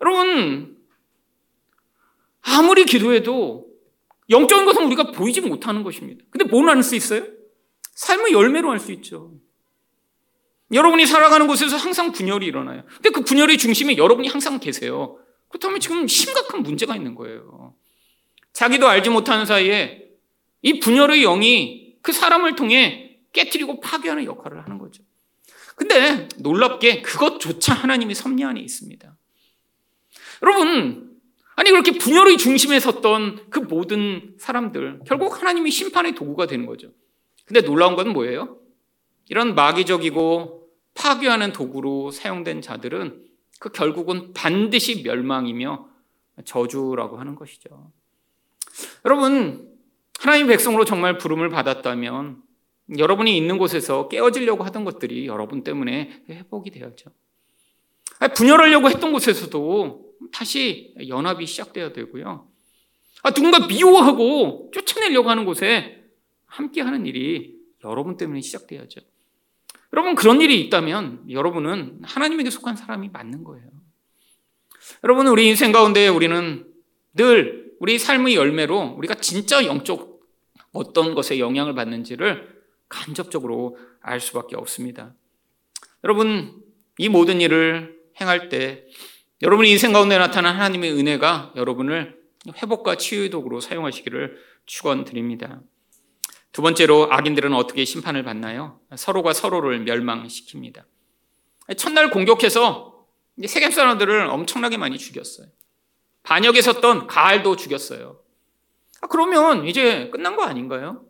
여러분, 0.00 0.76
아무리 2.42 2.84
기도해도 2.84 3.66
영적인 4.30 4.66
것은 4.66 4.84
우리가 4.84 5.12
보이지 5.12 5.40
못하는 5.40 5.82
것입니다. 5.82 6.24
근데 6.30 6.44
뭘 6.44 6.68
알 6.68 6.82
수 6.82 6.96
있어요? 6.96 7.24
삶의 7.94 8.32
열매로 8.32 8.70
알 8.70 8.78
수 8.78 8.92
있죠. 8.92 9.32
여러분이 10.72 11.06
살아가는 11.06 11.46
곳에서 11.46 11.76
항상 11.76 12.10
분열이 12.12 12.44
일어나요. 12.44 12.84
근데 12.94 13.10
그 13.10 13.22
분열의 13.22 13.56
중심에 13.56 13.96
여러분이 13.96 14.28
항상 14.28 14.58
계세요. 14.58 15.16
그렇다면 15.48 15.78
지금 15.80 16.06
심각한 16.08 16.62
문제가 16.62 16.96
있는 16.96 17.14
거예요. 17.14 17.74
자기도 18.52 18.88
알지 18.88 19.10
못하는 19.10 19.46
사이에 19.46 20.10
이 20.62 20.80
분열의 20.80 21.22
영이 21.22 21.98
그 22.02 22.12
사람을 22.12 22.56
통해 22.56 23.18
깨뜨리고 23.32 23.80
파괴하는 23.80 24.24
역할을 24.24 24.64
하는 24.64 24.78
거죠. 24.78 25.04
근데 25.76 26.28
놀랍게 26.38 27.02
그것조차 27.02 27.74
하나님의 27.74 28.14
섭리 28.14 28.42
안에 28.42 28.60
있습니다. 28.60 29.15
여러분, 30.42 31.16
아니 31.54 31.70
그렇게 31.70 31.92
분열의 31.92 32.36
중심에 32.36 32.78
섰던 32.78 33.48
그 33.50 33.60
모든 33.60 34.34
사람들 34.38 35.00
결국 35.06 35.40
하나님이 35.40 35.70
심판의 35.70 36.14
도구가 36.14 36.46
되는 36.46 36.66
거죠. 36.66 36.90
근데 37.46 37.62
놀라운 37.62 37.96
건 37.96 38.10
뭐예요? 38.10 38.58
이런 39.28 39.54
마귀적이고 39.54 40.68
파괴하는 40.94 41.52
도구로 41.52 42.10
사용된 42.10 42.62
자들은 42.62 43.24
그 43.58 43.70
결국은 43.70 44.32
반드시 44.34 45.02
멸망이며 45.02 45.88
저주라고 46.44 47.18
하는 47.18 47.34
것이죠. 47.34 47.90
여러분, 49.04 49.68
하나님 50.18 50.46
백성으로 50.46 50.84
정말 50.84 51.18
부름을 51.18 51.48
받았다면 51.48 52.42
여러분이 52.98 53.36
있는 53.36 53.58
곳에서 53.58 54.08
깨어지려고 54.08 54.64
하던 54.64 54.84
것들이 54.84 55.26
여러분 55.26 55.64
때문에 55.64 56.24
회복이 56.28 56.70
되었죠. 56.70 57.10
분열하려고 58.34 58.88
했던 58.88 59.12
곳에서도 59.12 60.05
다시 60.32 60.94
연합이 61.08 61.46
시작돼야 61.46 61.92
되고요. 61.92 62.48
아, 63.22 63.30
누군가 63.30 63.66
미워하고 63.66 64.70
쫓아내려고 64.72 65.30
하는 65.30 65.44
곳에 65.44 66.04
함께 66.46 66.80
하는 66.80 67.06
일이 67.06 67.56
여러분 67.84 68.16
때문에 68.16 68.40
시작돼야죠. 68.40 69.00
여러분, 69.92 70.14
그런 70.14 70.40
일이 70.40 70.60
있다면 70.60 71.30
여러분은 71.30 72.00
하나님에게 72.02 72.50
속한 72.50 72.76
사람이 72.76 73.10
맞는 73.10 73.44
거예요. 73.44 73.66
여러분, 75.04 75.26
우리 75.26 75.46
인생 75.48 75.72
가운데 75.72 76.08
우리는 76.08 76.66
늘 77.14 77.72
우리 77.80 77.98
삶의 77.98 78.34
열매로 78.34 78.94
우리가 78.98 79.14
진짜 79.14 79.64
영적 79.64 80.20
어떤 80.72 81.14
것에 81.14 81.38
영향을 81.38 81.74
받는지를 81.74 82.62
간접적으로 82.88 83.78
알 84.00 84.20
수밖에 84.20 84.56
없습니다. 84.56 85.14
여러분, 86.04 86.62
이 86.98 87.08
모든 87.08 87.40
일을 87.40 87.98
행할 88.20 88.48
때 88.48 88.86
여러분의 89.42 89.70
인생 89.70 89.92
가운데 89.92 90.16
나타난 90.16 90.54
하나님의 90.54 90.92
은혜가 90.92 91.52
여러분을 91.56 92.18
회복과 92.62 92.96
치유의 92.96 93.30
도구로 93.30 93.60
사용하시기를 93.60 94.38
축원드립니다. 94.64 95.60
두 96.52 96.62
번째로 96.62 97.12
악인들은 97.12 97.52
어떻게 97.52 97.84
심판을 97.84 98.22
받나요? 98.22 98.80
서로가 98.94 99.34
서로를 99.34 99.84
멸망시킵니다. 99.84 100.84
첫날 101.76 102.10
공격해서 102.10 103.06
세겜 103.46 103.72
사람들을 103.72 104.26
엄청나게 104.26 104.78
많이 104.78 104.96
죽였어요. 104.96 105.48
반역에 106.22 106.62
섰던 106.62 107.06
가알도 107.06 107.56
죽였어요. 107.56 108.20
아, 109.02 109.06
그러면 109.08 109.66
이제 109.66 110.08
끝난 110.10 110.36
거 110.36 110.44
아닌가요? 110.44 111.04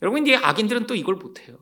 여러분, 0.00 0.26
이제 0.26 0.34
악인들은 0.36 0.86
또 0.86 0.94
이걸 0.94 1.16
못해요. 1.16 1.58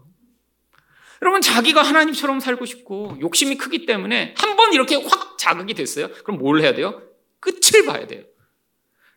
여러분, 1.23 1.41
자기가 1.41 1.83
하나님처럼 1.83 2.41
살고 2.41 2.65
싶고 2.65 3.17
욕심이 3.21 3.57
크기 3.57 3.87
때문에 3.87 4.35
한 4.39 4.57
번 4.57 4.73
이렇게 4.75 4.97
확 4.97 5.39
자극이 5.39 5.75
됐어요. 5.75 6.11
그럼 6.25 6.39
뭘 6.39 6.61
해야 6.61 6.75
돼요? 6.75 7.03
끝을 7.41 7.87
봐야 7.87 8.07
돼요. 8.07 8.25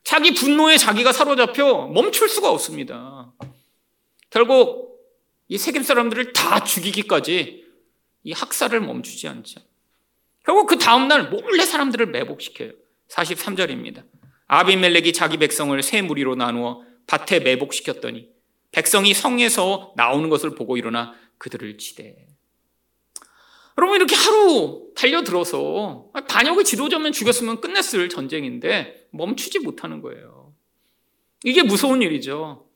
자기 0.03 0.33
분노에 0.33 0.77
자기가 0.77 1.11
사로잡혀 1.11 1.87
멈출 1.93 2.29
수가 2.29 2.49
없습니다. 2.49 3.31
결국 4.29 4.99
이 5.47 5.57
세겜 5.57 5.83
사람들을 5.83 6.33
다 6.33 6.63
죽이기까지 6.63 7.65
이 8.23 8.31
학살을 8.31 8.79
멈추지 8.81 9.27
않죠. 9.27 9.59
결국 10.45 10.67
그 10.67 10.77
다음날 10.77 11.29
몰래 11.29 11.65
사람들을 11.65 12.05
매복시켜요. 12.07 12.71
43절입니다. 13.09 14.03
아비멜렉이 14.47 15.13
자기 15.13 15.37
백성을 15.37 15.81
세 15.83 16.01
무리로 16.01 16.35
나누어 16.35 16.81
밭에 17.07 17.41
매복시켰더니 17.41 18.29
백성이 18.71 19.13
성에서 19.13 19.93
나오는 19.95 20.29
것을 20.29 20.55
보고 20.55 20.77
일어나 20.77 21.13
그들을 21.43 21.77
치대. 21.77 22.25
여러분 23.77 23.97
이렇게 23.97 24.15
하루 24.15 24.93
달려들어서 24.95 26.09
반역의 26.29 26.63
지도자면 26.63 27.11
죽였으면 27.11 27.59
끝냈을 27.59 28.07
전쟁인데 28.07 29.09
멈추지 29.11 29.59
못하는 29.59 30.01
거예요. 30.01 30.53
이게 31.43 31.61
무서운 31.61 32.01
일이죠. 32.01 32.69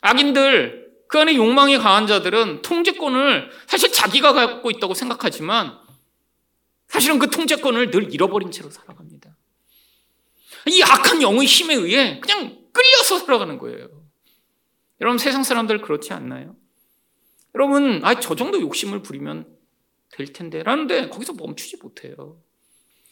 악인들 0.00 0.90
그 1.06 1.20
안에 1.20 1.36
욕망이 1.36 1.78
강한 1.78 2.08
자들은 2.08 2.62
통제권을 2.62 3.50
사실 3.68 3.92
자기가 3.92 4.32
갖고 4.32 4.72
있다고 4.72 4.94
생각하지만 4.94 5.78
사실은 6.88 7.20
그 7.20 7.30
통제권을 7.30 7.92
늘 7.92 8.12
잃어버린 8.12 8.50
채로 8.50 8.68
살아갑니다. 8.70 9.36
이 10.66 10.82
악한 10.82 11.22
영의 11.22 11.46
힘에 11.46 11.74
의해 11.74 12.18
그냥 12.18 12.58
끌려서 12.72 13.20
살아가는 13.20 13.58
거예요. 13.58 13.88
여러분 15.00 15.18
세상 15.18 15.44
사람들 15.44 15.82
그렇지 15.82 16.12
않나요? 16.12 16.56
여러분, 17.54 18.00
아, 18.04 18.18
저 18.18 18.34
정도 18.34 18.60
욕심을 18.60 19.02
부리면 19.02 19.46
될 20.12 20.32
텐데. 20.32 20.62
라는데 20.62 21.08
거기서 21.08 21.34
멈추지 21.34 21.78
못해요. 21.82 22.40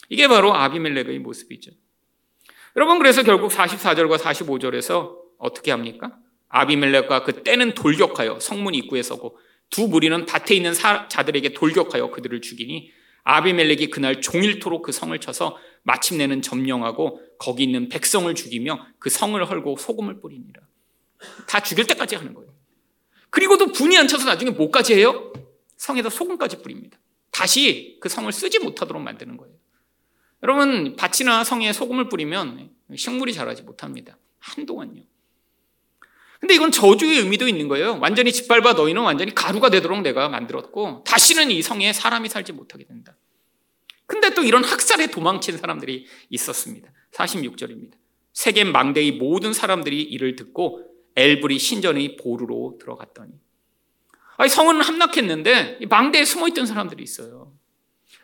이게 0.08 0.28
바로 0.28 0.54
아비멜렉의 0.54 1.18
모습이죠. 1.20 1.72
여러분, 2.76 2.98
그래서 2.98 3.22
결국 3.22 3.50
44절과 3.50 4.18
45절에서 4.18 5.16
어떻게 5.38 5.70
합니까? 5.70 6.16
아비멜렉과 6.48 7.24
그 7.24 7.42
때는 7.42 7.74
돌격하여 7.74 8.40
성문 8.40 8.74
입구에 8.74 9.02
서고 9.02 9.38
두 9.70 9.86
무리는 9.86 10.26
밭에 10.26 10.54
있는 10.54 10.72
자들에게 10.72 11.52
돌격하여 11.52 12.10
그들을 12.10 12.40
죽이니 12.40 12.92
아비멜렉이 13.22 13.90
그날 13.90 14.20
종일토록 14.20 14.82
그 14.82 14.92
성을 14.92 15.16
쳐서 15.20 15.56
마침내는 15.82 16.42
점령하고 16.42 17.20
거기 17.38 17.64
있는 17.64 17.88
백성을 17.88 18.32
죽이며 18.34 18.84
그 18.98 19.10
성을 19.10 19.42
헐고 19.48 19.76
소금을 19.76 20.20
뿌리니라. 20.20 20.60
다 21.46 21.60
죽일 21.62 21.86
때까지 21.86 22.16
하는 22.16 22.34
거예요. 22.34 22.50
그리고도 23.30 23.72
분이 23.72 23.96
안 23.96 24.08
차서 24.08 24.24
나중에 24.24 24.50
뭐까지 24.50 24.94
해요? 24.94 25.32
성에다 25.76 26.10
소금까지 26.10 26.62
뿌립니다. 26.62 26.98
다시 27.30 27.96
그 28.00 28.08
성을 28.08 28.30
쓰지 28.30 28.58
못하도록 28.58 29.00
만드는 29.02 29.36
거예요. 29.36 29.54
여러분, 30.42 30.96
밭이나 30.96 31.44
성에 31.44 31.72
소금을 31.72 32.08
뿌리면 32.08 32.70
식물이 32.94 33.32
자라지 33.32 33.62
못합니다. 33.62 34.18
한동안요. 34.38 35.02
근데 36.40 36.54
이건 36.54 36.72
저주의 36.72 37.18
의미도 37.18 37.46
있는 37.46 37.68
거예요. 37.68 37.98
완전히 38.00 38.32
짓밟아 38.32 38.72
너희는 38.72 39.02
완전히 39.02 39.34
가루가 39.34 39.68
되도록 39.68 40.00
내가 40.00 40.28
만들었고, 40.28 41.04
다시는 41.04 41.50
이 41.50 41.60
성에 41.60 41.92
사람이 41.92 42.30
살지 42.30 42.52
못하게 42.52 42.84
된다. 42.84 43.16
근데 44.06 44.34
또 44.34 44.42
이런 44.42 44.64
학살에 44.64 45.08
도망친 45.08 45.58
사람들이 45.58 46.06
있었습니다. 46.30 46.90
46절입니다. 47.12 47.92
세계 48.32 48.64
망대의 48.64 49.12
모든 49.12 49.52
사람들이 49.52 50.02
이를 50.02 50.34
듣고 50.36 50.89
엘브리 51.16 51.58
신전의 51.58 52.16
보루로 52.16 52.78
들어갔더니 52.80 53.32
아니, 54.36 54.48
성은 54.48 54.80
함락했는데 54.80 55.80
망대에 55.88 56.24
숨어있던 56.24 56.64
사람들이 56.64 57.02
있어요. 57.02 57.52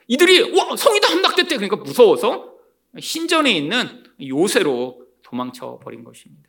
이들이 0.08 0.56
와 0.56 0.74
성이 0.76 0.98
다 1.00 1.10
함락됐대 1.10 1.56
그러니까 1.56 1.76
무서워서 1.76 2.54
신전에 2.98 3.52
있는 3.52 4.04
요새로 4.26 5.06
도망쳐 5.22 5.78
버린 5.82 6.04
것입니다. 6.04 6.48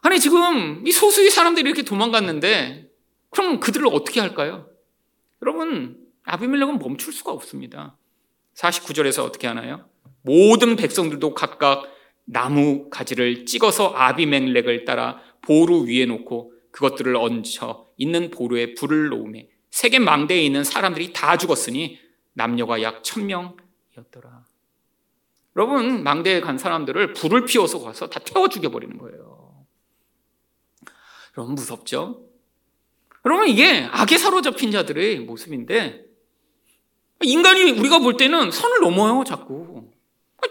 아니 0.00 0.18
지금 0.18 0.86
이 0.86 0.92
소수의 0.92 1.30
사람들이 1.30 1.68
이렇게 1.68 1.82
도망갔는데 1.82 2.90
그럼 3.30 3.60
그들을 3.60 3.86
어떻게 3.88 4.20
할까요? 4.20 4.68
여러분 5.42 5.98
아비멜렉은 6.22 6.78
멈출 6.78 7.12
수가 7.12 7.32
없습니다. 7.32 7.98
49절에서 8.54 9.24
어떻게 9.24 9.46
하나요? 9.46 9.88
모든 10.22 10.76
백성들도 10.76 11.34
각각 11.34 11.84
나무 12.24 12.88
가지를 12.90 13.46
찍어서 13.46 13.92
아비멜렉을 13.94 14.84
따라 14.84 15.20
보루 15.42 15.86
위에 15.86 16.06
놓고 16.06 16.52
그것들을 16.70 17.14
얹혀 17.16 17.86
있는 17.96 18.30
보루에 18.30 18.74
불을 18.74 19.08
놓음에 19.08 19.48
세계 19.70 19.98
망대에 19.98 20.42
있는 20.42 20.64
사람들이 20.64 21.12
다 21.12 21.36
죽었으니 21.36 21.98
남녀가 22.32 22.82
약 22.82 23.04
천명이었더라. 23.04 24.44
여러분 25.56 26.02
망대에 26.02 26.40
간 26.40 26.58
사람들을 26.58 27.12
불을 27.12 27.44
피워서 27.44 27.80
가서 27.80 28.08
다 28.08 28.20
태워 28.20 28.48
죽여버리는 28.48 28.98
거예요. 28.98 29.64
여러분 31.36 31.54
무섭죠? 31.54 32.24
여러분 33.24 33.48
이게 33.48 33.88
악에 33.90 34.18
사로잡힌 34.18 34.70
자들의 34.70 35.20
모습인데 35.20 36.04
인간이 37.22 37.70
우리가 37.70 38.00
볼 38.00 38.16
때는 38.16 38.50
선을 38.50 38.80
넘어요 38.80 39.24
자꾸. 39.24 39.73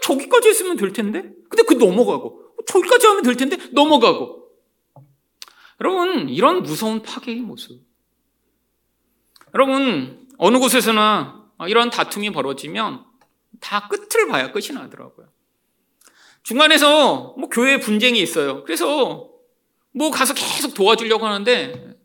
저기까지 0.00 0.48
했으면 0.48 0.76
될 0.76 0.92
텐데? 0.92 1.22
근데 1.48 1.62
그 1.66 1.74
넘어가고. 1.74 2.54
저기까지 2.66 3.06
하면 3.06 3.22
될 3.22 3.36
텐데? 3.36 3.56
넘어가고. 3.72 4.50
여러분, 5.80 6.28
이런 6.28 6.62
무서운 6.62 7.02
파괴의 7.02 7.40
모습. 7.40 7.80
여러분, 9.54 10.28
어느 10.38 10.58
곳에서나 10.58 11.50
이런 11.68 11.90
다툼이 11.90 12.30
벌어지면 12.30 13.04
다 13.60 13.88
끝을 13.88 14.28
봐야 14.28 14.50
끝이 14.52 14.68
나더라고요. 14.72 15.28
중간에서 16.42 17.34
뭐 17.38 17.48
교회 17.48 17.78
분쟁이 17.78 18.20
있어요. 18.20 18.64
그래서 18.64 19.30
뭐 19.92 20.10
가서 20.10 20.34
계속 20.34 20.74
도와주려고 20.74 21.24
하는데 21.24 21.96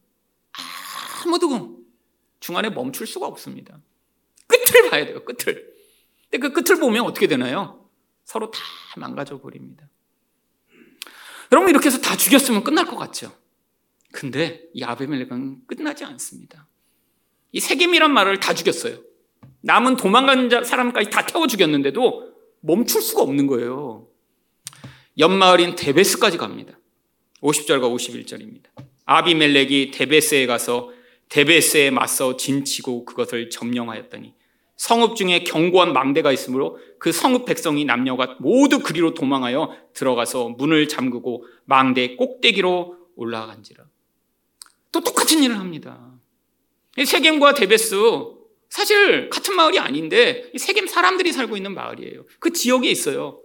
아무도 1.26 1.80
중간에 2.40 2.70
멈출 2.70 3.06
수가 3.06 3.28
없습니다. 3.28 3.80
끝을 4.48 4.90
봐야 4.90 5.06
돼요, 5.06 5.26
끝을. 5.26 5.69
근데 6.30 6.48
그 6.48 6.54
끝을 6.54 6.80
보면 6.80 7.06
어떻게 7.06 7.28
되나요? 7.28 7.90
서로 8.24 8.52
다 8.52 8.60
망가져 8.98 9.40
버립니다. 9.42 9.90
여러분 11.52 11.70
이렇게 11.72 11.88
해서 11.88 12.00
다 12.00 12.16
죽였으면 12.16 12.64
끝날 12.64 12.86
것 12.86 12.96
같죠. 12.96 13.36
근데 14.12 14.64
이 14.74 14.84
아베멜렉은 14.84 15.66
끝나지 15.66 16.06
않습니다. 16.06 16.68
이 17.52 17.60
세겜이란 17.60 18.14
말을 18.14 18.40
다 18.40 18.54
죽였어요. 18.54 19.00
남은 19.62 19.98
도망간 19.98 20.64
사람까지 20.64 21.10
다 21.10 21.26
태워 21.26 21.48
죽였는데도 21.48 22.34
멈출 22.62 23.02
수가 23.02 23.24
없는 23.24 23.48
거예요. 23.48 24.08
옆마을인 25.18 25.76
데베스까지 25.76 26.38
갑니다. 26.38 26.80
50절과 27.42 27.94
51절입니다. 27.96 28.66
아비멜렉이 29.06 29.92
데베스에 29.92 30.46
가서 30.46 30.92
데베스에 31.30 31.90
맞서 31.92 32.38
진치고 32.38 33.06
그것을 33.06 33.50
점령하였더니 33.50 34.34
성읍 34.80 35.18
중에 35.18 35.44
견고한 35.44 35.92
망대가 35.92 36.32
있으므로 36.32 36.80
그 37.00 37.12
성읍 37.12 37.44
백성이 37.46 37.84
남녀가 37.84 38.38
모두 38.40 38.80
그리로 38.80 39.14
도망하여 39.14 39.76
들어가서 39.94 40.50
문을 40.58 40.88
잠그고 40.88 41.44
망대 41.66 42.16
꼭대기로 42.16 42.96
올라간지라. 43.18 43.84
또 44.94 45.02
똑같은 45.02 45.44
일을 45.44 45.60
합니다. 45.60 46.14
세겜과 46.98 47.56
데베스 47.56 47.98
사실 48.70 49.30
같은 49.30 49.54
마을이 49.54 49.80
아닌데 49.80 50.50
세겜 50.58 50.88
사람들이 50.88 51.34
살고 51.34 51.58
있는 51.58 51.74
마을이에요. 51.74 52.24
그 52.40 52.54
지역에 52.54 52.90
있어요. 52.90 53.42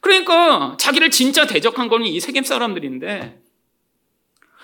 그러니까 0.00 0.78
자기를 0.80 1.10
진짜 1.10 1.46
대적한 1.46 1.88
거는 1.88 2.06
이 2.06 2.18
세겜 2.18 2.44
사람들인데 2.44 3.42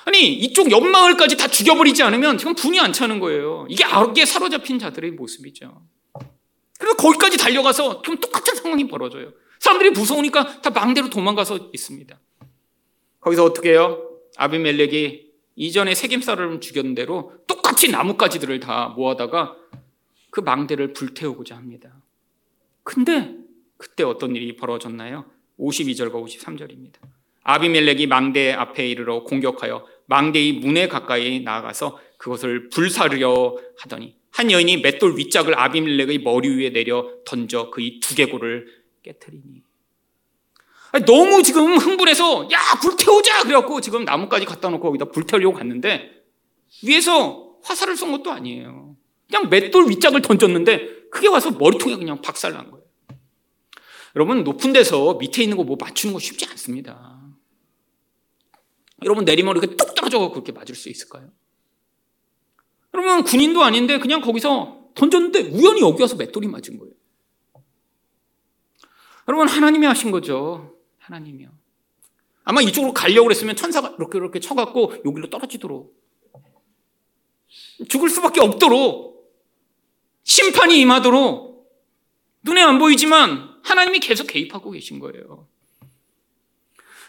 아니 0.05 0.33
이쪽 0.33 0.71
옆마을까지 0.71 1.37
다 1.37 1.49
죽여버리지 1.49 2.03
않으면 2.03 2.39
지금 2.39 2.55
분이 2.55 2.81
안 2.81 2.93
차는 2.93 3.21
거예요. 3.21 3.67
이게 3.69 3.85
악에 3.85 4.25
사로잡힌 4.25 4.79
자들의 4.79 5.13
모습이죠. 5.13 5.83
그래서 6.79 6.97
거기까지 6.97 7.39
달려가서 7.39 8.03
좀 8.03 8.19
똑같은 8.19 8.57
상황이 8.57 8.89
벌어져요. 8.89 9.33
사람들이 9.61 9.91
무서우니까 9.91 10.61
다 10.61 10.71
망대로 10.71 11.09
도망가서 11.09 11.71
있습니다. 11.73 12.19
거기서 13.21 13.45
어떻게 13.45 13.71
해요? 13.71 14.09
아비멜렉이 14.37 15.33
이전에 15.55 15.95
세겜사람을 15.95 16.61
죽였는 16.61 16.95
대로 16.95 17.33
똑같이 17.47 17.91
나뭇가지들을 17.91 18.59
다 18.61 18.89
모아다가 18.97 19.57
그 20.31 20.41
망대를 20.41 20.93
불태우고자 20.95 21.57
합니다. 21.57 21.95
근데 22.83 23.37
그때 23.77 24.03
어떤 24.03 24.35
일이 24.35 24.57
벌어졌나요? 24.57 25.27
52절과 25.61 26.15
53절입니다. 26.25 26.95
아비멜렉이 27.45 28.07
망대 28.07 28.53
앞에 28.53 28.89
이르러 28.89 29.23
공격하여 29.25 29.87
망대의 30.13 30.53
문에 30.53 30.89
가까이 30.89 31.41
나아가서 31.41 31.99
그것을 32.19 32.69
불사르려 32.69 33.57
하더니 33.79 34.15
한 34.31 34.51
여인이 34.51 34.83
맷돌 34.83 35.17
윗짝을 35.17 35.59
아비멜렉의 35.59 36.19
머리 36.19 36.51
위에 36.51 36.71
내려 36.71 37.09
던져 37.25 37.71
그의 37.71 37.99
두개골을 38.01 38.67
깨뜨리니 39.03 39.63
너무 41.07 41.43
지금 41.43 41.79
흥분해서 41.79 42.51
야 42.53 42.59
불태우자 42.83 43.45
그래갖고 43.45 43.81
지금 43.81 44.05
나뭇가지 44.05 44.45
갖다 44.45 44.69
놓고 44.69 44.83
거기다 44.83 45.07
불태우려고 45.07 45.57
갔는데 45.57 46.11
위에서 46.85 47.57
화살을 47.63 47.97
쏜 47.97 48.13
것도 48.13 48.31
아니에요. 48.31 48.95
그냥 49.31 49.49
맷돌 49.49 49.89
윗짝을 49.89 50.21
던졌는데 50.21 51.09
그게 51.11 51.29
와서 51.29 51.51
머리통에 51.53 51.97
그냥 51.97 52.21
박살난 52.21 52.71
거예요. 52.71 52.85
여러분 54.15 54.45
높은 54.45 54.75
데서 54.75 55.15
밑에 55.15 55.43
있는 55.43 55.57
거 55.57 55.65
뭐 55.65 55.77
맞추는 55.81 56.13
거 56.13 56.19
쉽지 56.19 56.45
않습니다. 56.51 57.22
여러분 59.05 59.25
내리막이렇 59.25 59.77
뚝 59.77 59.95
떨어져 59.95 60.31
그렇게 60.31 60.53
맞을 60.53 60.75
수 60.75 60.89
있을까요? 60.89 61.31
여러분 62.95 63.25
군인도 63.25 63.63
아닌데 63.63 63.99
그냥 63.99 64.21
거기서 64.21 64.91
던졌는데 64.95 65.41
우연히 65.51 65.81
여기 65.81 66.03
와서 66.03 66.17
맷돌이 66.17 66.49
맞은 66.49 66.79
거예요. 66.79 66.93
여러분 69.29 69.49
하나님이 69.49 69.87
하신 69.87 70.11
거죠. 70.11 70.77
하나님이요. 70.99 71.51
아마 72.45 72.61
이쪽으로 72.61 72.93
가려고 72.93 73.29
그랬으면 73.29 73.57
천사가 73.57 73.95
이렇게 73.99 74.19
이렇게 74.19 74.41
쳐갖고 74.41 74.95
여기로 75.05 75.31
떨어지도록 75.31 75.95
죽을 77.89 78.11
수밖에 78.11 78.41
없도록 78.41 79.13
심판이 80.25 80.81
임하도록 80.81 81.53
눈에 82.43 82.61
안 82.61 82.79
보이지만 82.79 83.61
하나님이 83.63 84.01
계속 84.01 84.27
개입하고 84.27 84.73
계신 84.73 84.99
거예요. 84.99 85.49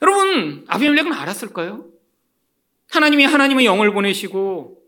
여러분, 0.03 0.65
아비멜렉은 0.67 1.13
알았을까요? 1.13 1.89
하나님이 2.89 3.23
하나님의 3.23 3.65
영을 3.65 3.93
보내시고 3.93 4.83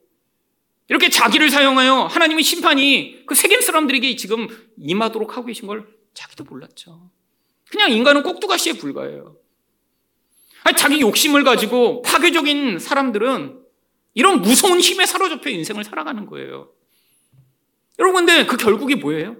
이렇게 0.89 1.09
자기를 1.09 1.49
사용하여 1.49 2.03
하나님의 2.03 2.43
심판이 2.43 3.23
그 3.25 3.33
세겜 3.33 3.61
사람들에게 3.61 4.15
지금 4.17 4.47
임하도록 4.77 5.35
하고 5.35 5.47
계신 5.47 5.67
걸 5.67 5.87
자기도 6.13 6.43
몰랐죠. 6.43 7.09
그냥 7.69 7.91
인간은 7.91 8.23
꼭두가시에 8.23 8.73
불과해요. 8.73 9.37
아니, 10.65 10.77
자기 10.77 10.99
욕심을 10.99 11.45
가지고 11.45 12.01
파괴적인 12.01 12.79
사람들은 12.79 13.63
이런 14.15 14.41
무서운 14.41 14.79
힘에 14.81 15.05
사로잡혀 15.05 15.49
인생을 15.49 15.85
살아가는 15.85 16.25
거예요. 16.25 16.71
여러분, 17.99 18.25
근데 18.25 18.45
그 18.45 18.57
결국이 18.57 18.95
뭐예요? 18.95 19.37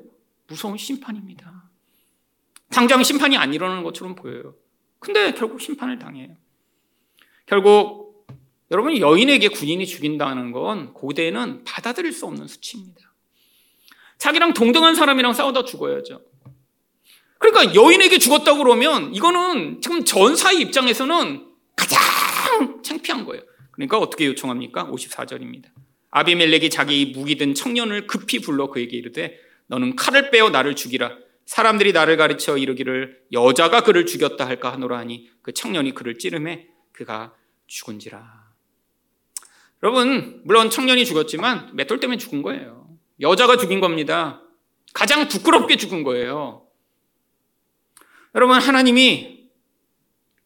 무서운 0.48 0.78
심판입니다. 0.78 1.70
당장 2.70 3.04
심판이 3.04 3.38
안 3.38 3.54
일어나는 3.54 3.84
것처럼 3.84 4.16
보여요. 4.16 4.56
근데 5.06 5.34
결국 5.34 5.62
심판을 5.62 6.00
당해요. 6.00 6.36
결국 7.46 8.26
여러분 8.72 8.98
여인에게 8.98 9.50
군인이 9.50 9.86
죽인다는 9.86 10.52
건 10.52 10.94
고대에는 10.94 11.64
받아들일 11.64 12.12
수 12.12 12.26
없는 12.26 12.48
수치입니다. 12.48 13.14
자기랑 14.18 14.56
동등한 14.56 14.96
사람이랑 14.96 15.34
싸우다 15.34 15.66
죽어야죠. 15.66 16.22
그러니까 17.38 17.76
여인에게 17.76 18.18
죽었다고 18.18 18.64
그러면 18.64 19.14
이거는 19.14 19.80
지금 19.80 20.04
전사의 20.04 20.62
입장에서는 20.62 21.52
가장 21.76 22.82
창피한 22.82 23.26
거예요. 23.26 23.44
그러니까 23.74 24.00
어떻게 24.00 24.26
요청합니까? 24.26 24.88
54절입니다. 24.88 25.66
아비멜렉이 26.10 26.72
자기 26.72 27.14
무기 27.16 27.36
든 27.36 27.54
청년을 27.54 28.08
급히 28.08 28.40
불러 28.40 28.72
그에게 28.72 28.98
이르되 28.98 29.38
너는 29.68 29.96
칼을 29.96 30.32
빼어 30.32 30.50
나를 30.50 30.76
죽이라. 30.76 31.25
사람들이 31.46 31.94
나를 31.94 32.18
가르쳐 32.18 32.58
이르기를 32.58 33.22
여자가 33.32 33.82
그를 33.82 34.06
죽였다 34.06 34.46
할까 34.46 34.74
하노라 34.74 34.98
하니 34.98 35.30
그 35.42 35.54
청년이 35.54 35.94
그를 35.94 36.18
찌르매 36.18 36.68
그가 36.92 37.34
죽은지라. 37.68 38.46
여러분, 39.84 40.42
물론 40.44 40.70
청년이 40.70 41.06
죽었지만 41.06 41.76
맷돌 41.76 42.00
때문에 42.00 42.18
죽은 42.18 42.42
거예요. 42.42 42.90
여자가 43.22 43.58
죽인 43.58 43.80
겁니다. 43.80 44.42
가장 44.94 45.28
부끄럽게 45.28 45.76
죽은 45.76 46.04
거예요. 46.04 46.66
여러분, 48.34 48.60
하나님이 48.60 49.50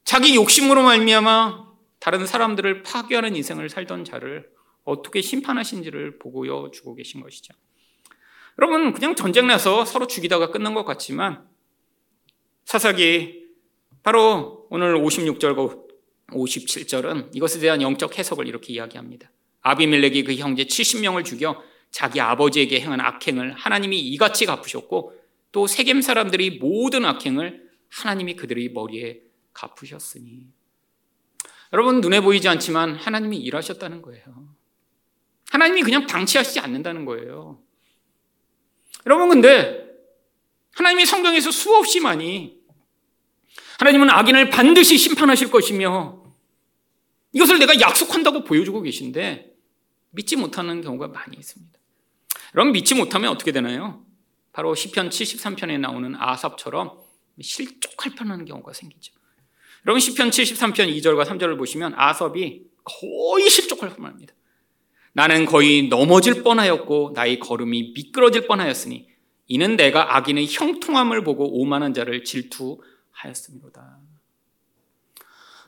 자기 0.03 0.35
욕심으로 0.35 0.83
말미암아 0.83 1.69
다른 1.99 2.25
사람들을 2.25 2.83
파괴하는 2.83 3.35
인생을 3.35 3.69
살던 3.69 4.03
자를 4.03 4.49
어떻게 4.83 5.21
심판하신지를 5.21 6.19
보고여 6.19 6.71
주고 6.73 6.95
계신 6.95 7.21
것이죠. 7.21 7.53
여러분 8.61 8.91
그냥 8.91 9.15
전쟁 9.15 9.47
나서 9.47 9.85
서로 9.85 10.05
죽이다가 10.05 10.51
끝난 10.51 10.73
것 10.73 10.83
같지만 10.83 11.47
사사기 12.65 13.47
바로 14.03 14.67
오늘 14.69 14.97
56절과 14.97 15.87
57절은 16.31 17.33
이것에 17.33 17.61
대한 17.61 17.81
영적 17.81 18.19
해석을 18.19 18.47
이렇게 18.47 18.73
이야기합니다. 18.73 19.31
아비멜렉이 19.61 20.25
그 20.25 20.35
형제 20.35 20.65
70명을 20.65 21.23
죽여 21.23 21.63
자기 21.89 22.19
아버지에게 22.19 22.81
행한 22.81 22.99
악행을 22.99 23.53
하나님이 23.53 23.97
이같이 23.97 24.45
갚으셨고 24.45 25.17
또 25.53 25.65
세겜 25.65 26.01
사람들이 26.01 26.59
모든 26.59 27.05
악행을 27.05 27.69
하나님이 27.89 28.35
그들의 28.35 28.73
머리에 28.73 29.21
갚으셨으니 29.53 30.47
여러분 31.71 32.01
눈에 32.01 32.19
보이지 32.19 32.49
않지만 32.49 32.95
하나님이 32.95 33.37
일하셨다는 33.37 34.01
거예요. 34.01 34.25
하나님이 35.49 35.81
그냥 35.83 36.07
방치하시지 36.07 36.59
않는다는 36.59 37.05
거예요. 37.05 37.61
여러분 39.05 39.29
근데 39.29 39.87
하나님이 40.73 41.05
성경에서 41.05 41.51
수없이 41.51 41.99
많이 41.99 42.59
하나님은 43.79 44.09
악인을 44.09 44.49
반드시 44.49 44.97
심판하실 44.97 45.51
것이며 45.51 46.23
이것을 47.33 47.59
내가 47.59 47.79
약속한다고 47.79 48.43
보여주고 48.43 48.81
계신데 48.81 49.53
믿지 50.11 50.35
못하는 50.35 50.81
경우가 50.81 51.07
많이 51.09 51.37
있습니다. 51.37 51.79
여러분 52.55 52.73
믿지 52.73 52.95
못하면 52.95 53.31
어떻게 53.31 53.51
되나요? 53.51 54.05
바로 54.51 54.73
시편 54.73 55.09
73편에 55.09 55.79
나오는 55.79 56.15
아삽처럼 56.15 56.99
실족할 57.39 58.15
뻔하는 58.15 58.45
경우가 58.45 58.73
생기죠. 58.73 59.13
여러분 59.85 59.99
시편 59.99 60.31
73편 60.31 60.93
2절과 60.97 61.25
3절을 61.25 61.57
보시면 61.57 61.93
아삽이 61.95 62.63
거의 62.83 63.49
실족할 63.49 63.95
뻔합니다. 63.95 64.33
나는 65.13 65.45
거의 65.45 65.87
넘어질 65.87 66.43
뻔하였고 66.43 67.11
나의 67.15 67.39
걸음이 67.39 67.93
미끄러질 67.95 68.47
뻔하였으니 68.47 69.07
이는 69.47 69.75
내가 69.75 70.15
악인의 70.15 70.47
형통함을 70.49 71.23
보고 71.23 71.59
오만한 71.59 71.93
자를 71.93 72.23
질투하였습니다. 72.23 73.99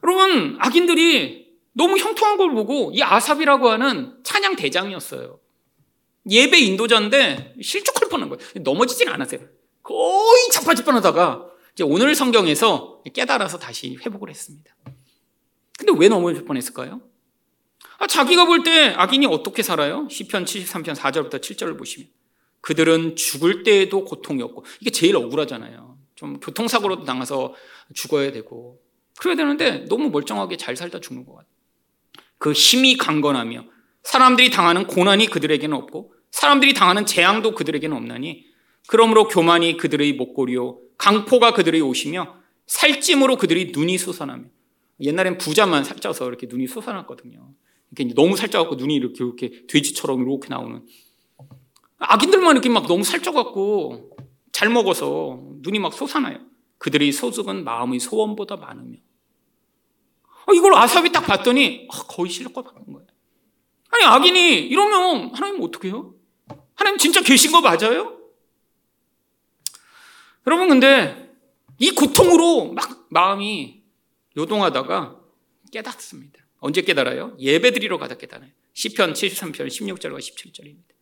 여러분 0.04 0.58
악인들이 0.60 1.52
너무 1.74 1.98
형통한 1.98 2.38
걸 2.38 2.52
보고 2.52 2.92
이 2.94 3.02
아삽이라고 3.02 3.70
하는 3.70 4.16
찬양 4.24 4.56
대장이었어요. 4.56 5.40
예배 6.30 6.60
인도자인데 6.60 7.56
실족할 7.62 8.10
뻔한 8.10 8.30
거예요. 8.30 8.40
넘어지진 8.62 9.10
않았어요. 9.10 9.40
거의 9.82 10.50
자빠질 10.52 10.86
뻔하다가 10.86 11.48
이제 11.74 11.84
오늘 11.84 12.14
성경에서 12.14 13.02
깨달아서 13.14 13.58
다시 13.58 13.96
회복을 13.96 14.30
했습니다. 14.30 14.76
근데 15.78 15.94
왜 15.98 16.10
넘어질 16.10 16.46
뻔했을까요? 16.46 17.02
아, 18.02 18.08
자기가 18.08 18.46
볼 18.46 18.64
때 18.64 18.96
악인이 18.98 19.28
어떻게 19.28 19.62
살아요? 19.62 20.08
시편 20.10 20.46
73편 20.46 20.96
4절부터 20.96 21.40
7절을 21.40 21.78
보시면 21.78 22.10
그들은 22.62 23.16
죽을 23.16 23.62
때에도 23.62 24.06
고통이 24.06 24.42
없고 24.42 24.66
이게 24.80 24.90
제일 24.90 25.16
억울하잖아요. 25.16 26.00
좀 26.16 26.40
교통사고로도 26.40 27.06
당해서 27.06 27.54
죽어야 27.94 28.32
되고 28.32 28.82
그래야 29.20 29.36
되는데 29.36 29.86
너무 29.88 30.10
멀쩡하게 30.10 30.58
잘 30.58 30.76
살다 30.76 31.00
죽는 31.00 31.26
것 31.28 31.34
같아요. 31.34 31.52
그 32.40 32.54
힘이 32.54 32.98
강건하며 32.98 33.66
사람들이 34.02 34.50
당하는 34.50 34.88
고난이 34.88 35.28
그들에게는 35.28 35.78
없고 35.78 36.16
사람들이 36.32 36.74
당하는 36.74 37.06
재앙도 37.06 37.54
그들에게는 37.54 37.96
없나니 37.96 38.46
그러므로 38.88 39.28
교만이 39.28 39.78
그들의 39.78 40.14
목걸이요 40.14 40.80
강포가 40.98 41.54
그들의 41.54 41.82
옷이며 41.82 42.36
살찜으로 42.66 43.38
그들이 43.38 43.72
눈이 43.76 44.00
솟아나며 44.00 44.46
옛날엔 45.02 45.38
부자만 45.38 45.84
살쪄서 45.84 46.28
이렇게 46.28 46.48
눈이 46.50 46.66
솟아났거든요. 46.68 47.54
이렇게 47.96 48.14
너무 48.14 48.36
살쪄갖고 48.36 48.76
눈이 48.76 48.96
이렇게 48.96 49.24
이렇게 49.24 49.68
돼지처럼 49.68 50.22
이렇게 50.22 50.48
나오는 50.50 50.86
악인들만 51.98 52.56
이렇게 52.56 52.70
막 52.70 52.88
너무 52.88 53.04
살쪄갖고 53.04 54.18
잘 54.52 54.70
먹어서 54.70 55.42
눈이 55.62 55.80
막 55.80 55.94
솟아나요. 55.94 56.40
그들의 56.78 57.12
소득은 57.12 57.64
마음의 57.64 58.00
소원보다 58.00 58.56
많으며 58.58 58.98
아, 60.46 60.54
이걸 60.54 60.74
아삽이 60.74 61.12
딱 61.12 61.26
봤더니 61.26 61.88
아, 61.92 62.04
거의 62.08 62.30
실력과 62.32 62.64
바꾼 62.64 62.94
거예요. 62.94 63.08
아니 63.90 64.04
악인이 64.06 64.68
이러면 64.68 65.32
하나님 65.34 65.62
어떻게 65.62 65.90
해요? 65.90 66.16
하나님 66.74 66.98
진짜 66.98 67.22
계신 67.22 67.52
거 67.52 67.62
맞아요? 67.62 68.18
여러분 70.48 70.70
근데 70.70 71.36
이 71.78 71.92
고통으로 71.92 72.74
막 72.74 73.08
마음이 73.10 73.84
요동하다가 74.38 75.20
깨닫습니다. 75.72 76.40
언제 76.62 76.82
깨달아요? 76.82 77.36
예배 77.40 77.72
드리러 77.72 77.98
가다 77.98 78.16
깨달아요. 78.16 78.52
시편 78.74 79.14
73편 79.14 79.68
16절과 79.68 80.20
17절입니다. 80.20 80.94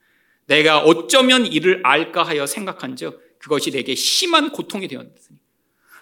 내가 0.47 0.79
어쩌면 0.79 1.45
이를 1.45 1.81
알까 1.83 2.23
하여 2.23 2.45
생각한즉 2.47 3.37
그것이 3.39 3.69
내게 3.71 3.93
심한 3.93 4.51
고통이 4.51 4.87
되었으니. 4.87 5.37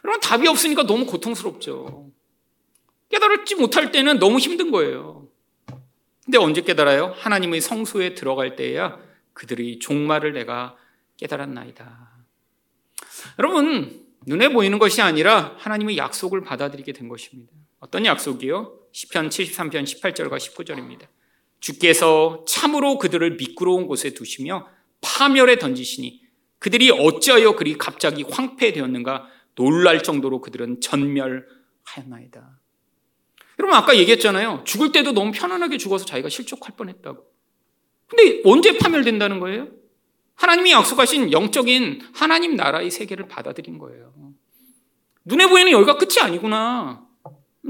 여러분 0.06 0.22
답이 0.22 0.48
없으니까 0.48 0.84
너무 0.84 1.08
고통스럽죠. 1.08 2.12
깨달지 3.10 3.56
못할 3.56 3.92
때는 3.92 4.20
너무 4.20 4.38
힘든 4.38 4.70
거예요. 4.70 5.28
근데 6.24 6.38
언제 6.38 6.62
깨달아요? 6.62 7.16
하나님의 7.18 7.60
성소에 7.60 8.14
들어갈 8.14 8.56
때야 8.56 9.00
그들의 9.34 9.80
종말을 9.80 10.34
내가 10.34 10.78
깨달았나이다. 11.18 12.12
여러분, 13.40 14.06
눈에 14.28 14.50
보이는 14.50 14.78
것이 14.78 15.02
아니라 15.02 15.56
하나님의 15.58 15.98
약속을 15.98 16.44
받아들이게 16.44 16.94
된 16.94 17.08
것입니다. 17.08 17.52
어떤 17.80 18.06
약속이요? 18.06 18.87
10편 18.98 19.30
73편 19.30 19.84
18절과 19.84 20.38
19절입니다. 20.38 21.08
주께서 21.60 22.44
참으로 22.48 22.98
그들을 22.98 23.38
미끄러운 23.38 23.86
곳에 23.86 24.14
두시며 24.14 24.68
파멸에 25.02 25.60
던지시니 25.60 26.22
그들이 26.58 26.90
어찌하여 26.90 27.56
그리 27.56 27.78
갑자기 27.78 28.24
황폐되었는가 28.24 29.28
놀랄 29.54 30.02
정도로 30.02 30.42
그들은 30.42 30.82
전멸하였나이다. 30.82 32.60
여러분 33.60 33.78
아까 33.78 33.96
얘기했잖아요. 33.96 34.64
죽을 34.66 34.92
때도 34.92 35.12
너무 35.12 35.32
편안하게 35.32 35.78
죽어서 35.78 36.06
자기가 36.06 36.30
실족할 36.30 36.76
뻔했다고. 36.76 37.24
근데 38.08 38.42
언제 38.46 38.78
파멸된다는 38.78 39.40
거예요? 39.40 39.68
하나님이 40.36 40.72
약속하신 40.72 41.32
영적인 41.32 42.02
하나님 42.14 42.56
나라의 42.56 42.90
세계를 42.90 43.28
받아들인 43.28 43.78
거예요. 43.78 44.34
눈에 45.26 45.48
보이는 45.48 45.72
여기가 45.72 45.98
끝이 45.98 46.20
아니구나. 46.22 47.07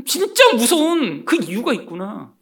진짜 0.06 0.54
무서운 0.54 1.26
그 1.26 1.38
이유가 1.38 1.74
있구나. 1.74 2.34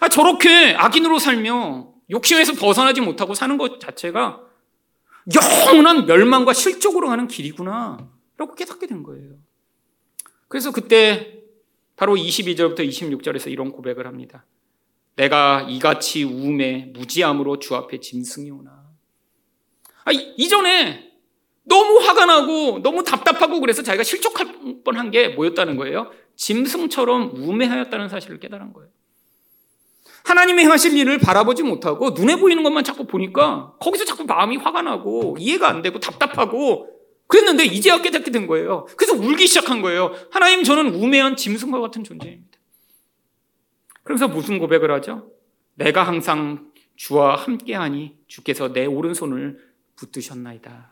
아, 0.00 0.08
저렇게 0.08 0.74
악인으로 0.74 1.18
살며 1.18 1.92
욕심에서 2.10 2.54
벗어나지 2.54 3.00
못하고 3.00 3.34
사는 3.34 3.56
것 3.56 3.80
자체가 3.80 4.40
영원한 5.34 6.06
멸망과 6.06 6.52
실족으로 6.52 7.08
가는 7.08 7.28
길이구나. 7.28 8.08
라고 8.36 8.54
깨닫게 8.54 8.86
된 8.86 9.02
거예요. 9.02 9.34
그래서 10.48 10.72
그때 10.72 11.42
바로 11.96 12.16
22절부터 12.16 12.80
26절에서 12.80 13.50
이런 13.50 13.70
고백을 13.70 14.06
합니다. 14.06 14.46
내가 15.16 15.66
이같이 15.68 16.24
우음에 16.24 16.90
무지함으로 16.94 17.58
주 17.58 17.76
앞에 17.76 18.00
짐승이 18.00 18.50
오나. 18.50 18.88
아, 20.04 20.10
이전에 20.12 21.10
너무 21.64 21.98
화가 21.98 22.24
나고 22.24 22.80
너무 22.82 23.04
답답하고 23.04 23.60
그래서 23.60 23.82
자기가 23.82 24.02
실족할 24.02 24.82
뻔한 24.82 25.10
게 25.10 25.28
뭐였다는 25.28 25.76
거예요? 25.76 26.10
짐승처럼 26.40 27.32
우매하였다는 27.34 28.08
사실을 28.08 28.40
깨달은 28.40 28.72
거예요. 28.72 28.90
하나님의 30.24 30.64
행하실 30.64 30.96
일을 30.96 31.18
바라보지 31.18 31.62
못하고 31.62 32.10
눈에 32.10 32.36
보이는 32.36 32.62
것만 32.62 32.82
자꾸 32.82 33.06
보니까 33.06 33.74
거기서 33.78 34.06
자꾸 34.06 34.24
마음이 34.24 34.56
화가 34.56 34.80
나고 34.82 35.36
이해가 35.38 35.68
안 35.68 35.82
되고 35.82 36.00
답답하고 36.00 36.88
그랬는데 37.26 37.66
이제야 37.66 38.00
깨닫게 38.00 38.30
된 38.30 38.46
거예요. 38.46 38.86
그래서 38.96 39.14
울기 39.14 39.46
시작한 39.46 39.82
거예요. 39.82 40.14
하나님 40.30 40.64
저는 40.64 40.94
우매한 40.94 41.36
짐승과 41.36 41.78
같은 41.78 42.04
존재입니다. 42.04 42.58
그래서 44.02 44.26
무슨 44.26 44.58
고백을 44.58 44.90
하죠? 44.92 45.30
내가 45.74 46.04
항상 46.04 46.72
주와 46.96 47.36
함께하니 47.36 48.16
주께서 48.28 48.72
내 48.72 48.86
오른손을 48.86 49.58
붙드셨나이다. 49.96 50.90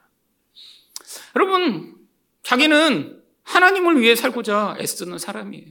여러분, 1.37 1.97
자기는 2.43 3.18
하나님을 3.49 4.01
위해 4.01 4.15
살고자 4.15 4.77
애쓰는 4.79 5.19
사람이에요. 5.19 5.67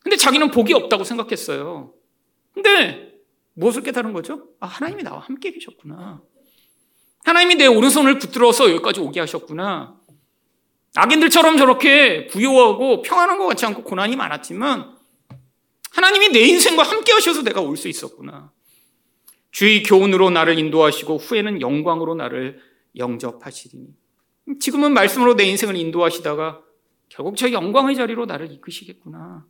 근데 0.00 0.16
자기는 0.16 0.50
복이 0.50 0.74
없다고 0.74 1.04
생각했어요. 1.04 1.94
근데 2.52 3.14
무엇을 3.54 3.82
깨달은 3.82 4.12
거죠? 4.12 4.48
아, 4.58 4.66
하나님이 4.66 5.02
나와 5.02 5.20
함께 5.20 5.52
계셨구나. 5.52 6.22
하나님이 7.24 7.56
내 7.56 7.66
오른손을 7.66 8.18
붙들어서 8.18 8.70
여기까지 8.70 9.00
오게 9.00 9.20
하셨구나. 9.20 10.00
악인들처럼 10.96 11.56
저렇게 11.58 12.26
부유하고 12.26 13.02
평안한 13.02 13.38
것 13.38 13.46
같지 13.46 13.64
않고 13.66 13.84
고난이 13.84 14.16
많았지만 14.16 14.96
하나님이 15.92 16.30
내 16.30 16.40
인생과 16.40 16.82
함께 16.82 17.12
하셔서 17.12 17.42
내가 17.42 17.60
올 17.60 17.76
수 17.76 17.88
있었구나. 17.88 18.50
주의 19.52 19.82
교훈으로 19.82 20.30
나를 20.30 20.58
인도하시고 20.58 21.18
후에는 21.18 21.60
영광으로 21.60 22.14
나를 22.14 22.60
영접하시리니. 22.96 23.86
지금은 24.58 24.92
말씀으로 24.94 25.36
내 25.36 25.44
인생을 25.44 25.76
인도하시다가 25.76 26.62
결국 27.10 27.36
저 27.36 27.52
영광의 27.52 27.96
자리로 27.96 28.24
나를 28.24 28.50
이끄시겠구나. 28.52 29.44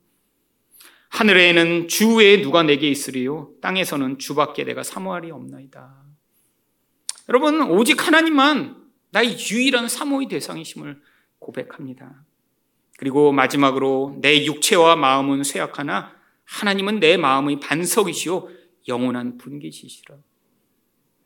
하늘에는 1.10 1.88
주 1.88 2.16
외에 2.16 2.40
누가 2.40 2.62
내게 2.62 2.88
있으리요 2.88 3.52
땅에서는 3.60 4.18
주밖에 4.18 4.64
내가 4.64 4.82
사모할이 4.82 5.30
없나이다. 5.30 6.04
여러분 7.28 7.60
오직 7.62 8.06
하나님만 8.06 8.82
나의 9.10 9.36
유일한 9.38 9.88
사모의 9.88 10.28
대상이심을 10.28 11.00
고백합니다. 11.38 12.24
그리고 12.96 13.32
마지막으로 13.32 14.18
내 14.20 14.44
육체와 14.44 14.96
마음은 14.96 15.44
쇠약하나 15.44 16.14
하나님은 16.44 17.00
내 17.00 17.16
마음의 17.16 17.60
반석이시요 17.60 18.48
영원한 18.88 19.36
분기시시라. 19.36 20.16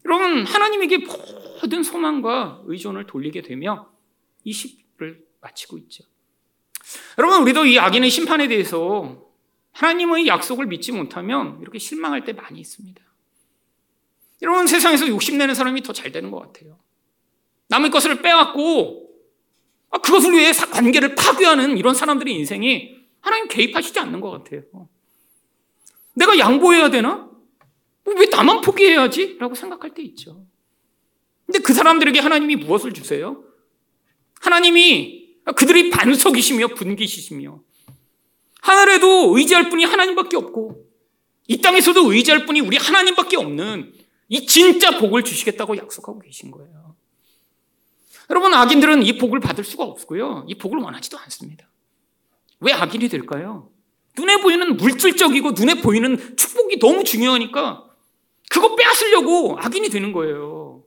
여러분 0.05 0.45
하나님에게 0.45 0.99
모든 0.99 1.83
소망과 1.83 2.63
의존을 2.67 3.07
돌리게 3.07 3.43
되며 3.43 3.91
이 4.43 4.53
시를 4.53 5.25
마치고 5.41 5.79
있죠. 5.79 6.05
여러분 7.19 7.43
우리도 7.43 7.67
이 7.67 7.79
악인의 7.79 8.11
심판에 8.11 8.49
대해서 8.49 9.23
하나님의 9.73 10.27
약속을 10.27 10.67
믿지 10.67 10.93
못하면 10.93 11.59
이렇게 11.61 11.79
실망할 11.79 12.25
때 12.25 12.33
많이 12.33 12.61
있습니다. 12.61 13.03
여러분 14.43 14.67
세상에서 14.67 15.09
욕심내는 15.09 15.55
사람이 15.55 15.83
더 15.83 15.93
잘 15.93 16.13
되는 16.13 16.31
것 16.31 16.41
같아요. 16.41 16.79
남의 17.69 17.91
것을 17.91 18.21
빼앗고 18.23 19.11
아, 19.91 19.99
그것을 19.99 20.33
위해 20.33 20.53
관계를 20.53 21.15
파괴하는 21.15 21.79
이런 21.79 21.95
사람들의 21.95 22.35
인생이 22.35 22.97
하나님 23.21 23.49
개입하시지 23.49 23.99
않는 24.01 24.21
것 24.21 24.31
같아요. 24.31 24.63
내가 26.15 26.39
양보해야 26.39 26.91
되나? 26.91 27.31
뭐왜 28.05 28.27
나만 28.27 28.61
포기해야지? 28.61 29.39
라고 29.39 29.55
생각할 29.55 29.95
때 29.95 30.03
있죠. 30.03 30.45
근데 31.47 31.61
그 31.61 31.73
사람들에게 31.73 32.21
하나님이 32.21 32.57
무엇을 32.57 32.93
주세요? 32.93 33.43
하나님이 34.41 35.24
그들이 35.53 35.91
반석이시며 35.91 36.69
분기시시며 36.69 37.61
하늘에도 38.61 39.37
의지할 39.37 39.69
분이 39.69 39.85
하나님밖에 39.85 40.37
없고 40.37 40.87
이 41.49 41.61
땅에서도 41.61 42.13
의지할 42.13 42.47
분이 42.47 42.61
우리 42.61 42.77
하나님밖에 42.77 43.37
없는 43.37 43.93
이 44.29 44.47
진짜 44.47 44.99
복을 44.99 45.23
주시겠다고 45.23 45.77
약속하고 45.77 46.21
계신 46.21 46.51
거예요. 46.51 46.97
여러분 48.31 48.55
악인들은 48.55 49.03
이 49.03 49.19
복을 49.19 49.41
받을 49.41 49.65
수가 49.65 49.85
없고요. 49.85 50.47
이 50.49 50.55
복을 50.55 50.79
원하지도 50.79 51.19
않습니다. 51.19 51.69
왜 52.61 52.73
악인이 52.73 53.09
될까요? 53.09 53.71
눈에 54.17 54.41
보이는 54.41 54.77
물질적이고 54.77 55.51
눈에 55.53 55.83
보이는 55.83 56.37
축복이 56.37 56.79
너무 56.79 57.05
중요하니까 57.05 57.85
그거 58.49 58.77
빼앗으려고 58.77 59.59
악인이 59.59 59.89
되는 59.91 60.13
거예요. 60.13 60.85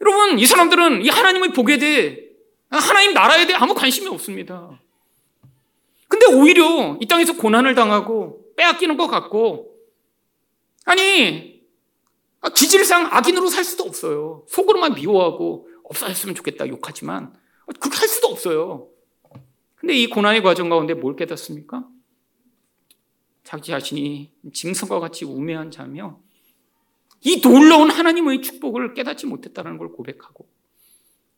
여러분, 0.00 0.38
이 0.38 0.46
사람들은 0.46 1.04
이 1.04 1.08
하나님의 1.08 1.52
복에 1.52 1.78
대해, 1.78 2.23
하나님 2.70 3.14
나라에 3.14 3.46
대해 3.46 3.58
아무 3.58 3.74
관심이 3.74 4.08
없습니다. 4.08 4.80
근데 6.08 6.26
오히려 6.32 6.96
이 7.00 7.06
땅에서 7.06 7.36
고난을 7.36 7.74
당하고 7.74 8.54
빼앗기는 8.56 8.96
것 8.96 9.06
같고, 9.08 9.74
아니, 10.84 11.62
기질상 12.54 13.08
악인으로 13.10 13.48
살 13.48 13.64
수도 13.64 13.84
없어요. 13.84 14.44
속으로만 14.48 14.94
미워하고 14.94 15.68
없어졌으면 15.84 16.34
좋겠다 16.34 16.68
욕하지만 16.68 17.34
그렇게 17.80 17.98
할 17.98 18.08
수도 18.08 18.28
없어요. 18.28 18.88
근데 19.76 19.94
이 19.94 20.08
고난의 20.08 20.42
과정 20.42 20.68
가운데 20.68 20.94
뭘 20.94 21.16
깨닫습니까? 21.16 21.86
자기 23.42 23.70
자신이 23.70 24.32
짐승과 24.52 25.00
같이 25.00 25.24
우매한 25.24 25.70
자며 25.70 26.20
이 27.20 27.40
놀라운 27.40 27.90
하나님의 27.90 28.42
축복을 28.42 28.94
깨닫지 28.94 29.26
못했다는 29.26 29.78
걸 29.78 29.92
고백하고 29.92 30.46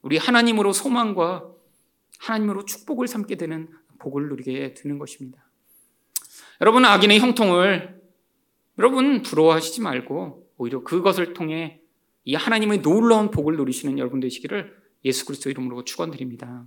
우리 0.06 0.18
하나님으로 0.18 0.72
소망과 0.72 1.50
하나님으로 2.20 2.64
축복을 2.64 3.08
삼게 3.08 3.34
되는 3.34 3.68
복을 3.98 4.28
누리게 4.28 4.74
되는 4.74 5.00
것입니다. 5.00 5.50
여러분 6.60 6.84
악인의 6.84 7.18
형통을 7.18 8.00
여러분 8.78 9.22
부러워하시지 9.22 9.80
말고 9.80 10.48
오히려 10.58 10.84
그것을 10.84 11.34
통해 11.34 11.80
이 12.24 12.36
하나님의 12.36 12.82
놀라운 12.82 13.32
복을 13.32 13.56
누리시는 13.56 13.98
여러분 13.98 14.20
되시기를 14.20 14.76
예수 15.04 15.24
그리스도 15.26 15.50
이름으로 15.50 15.82
축원드립니다. 15.82 16.64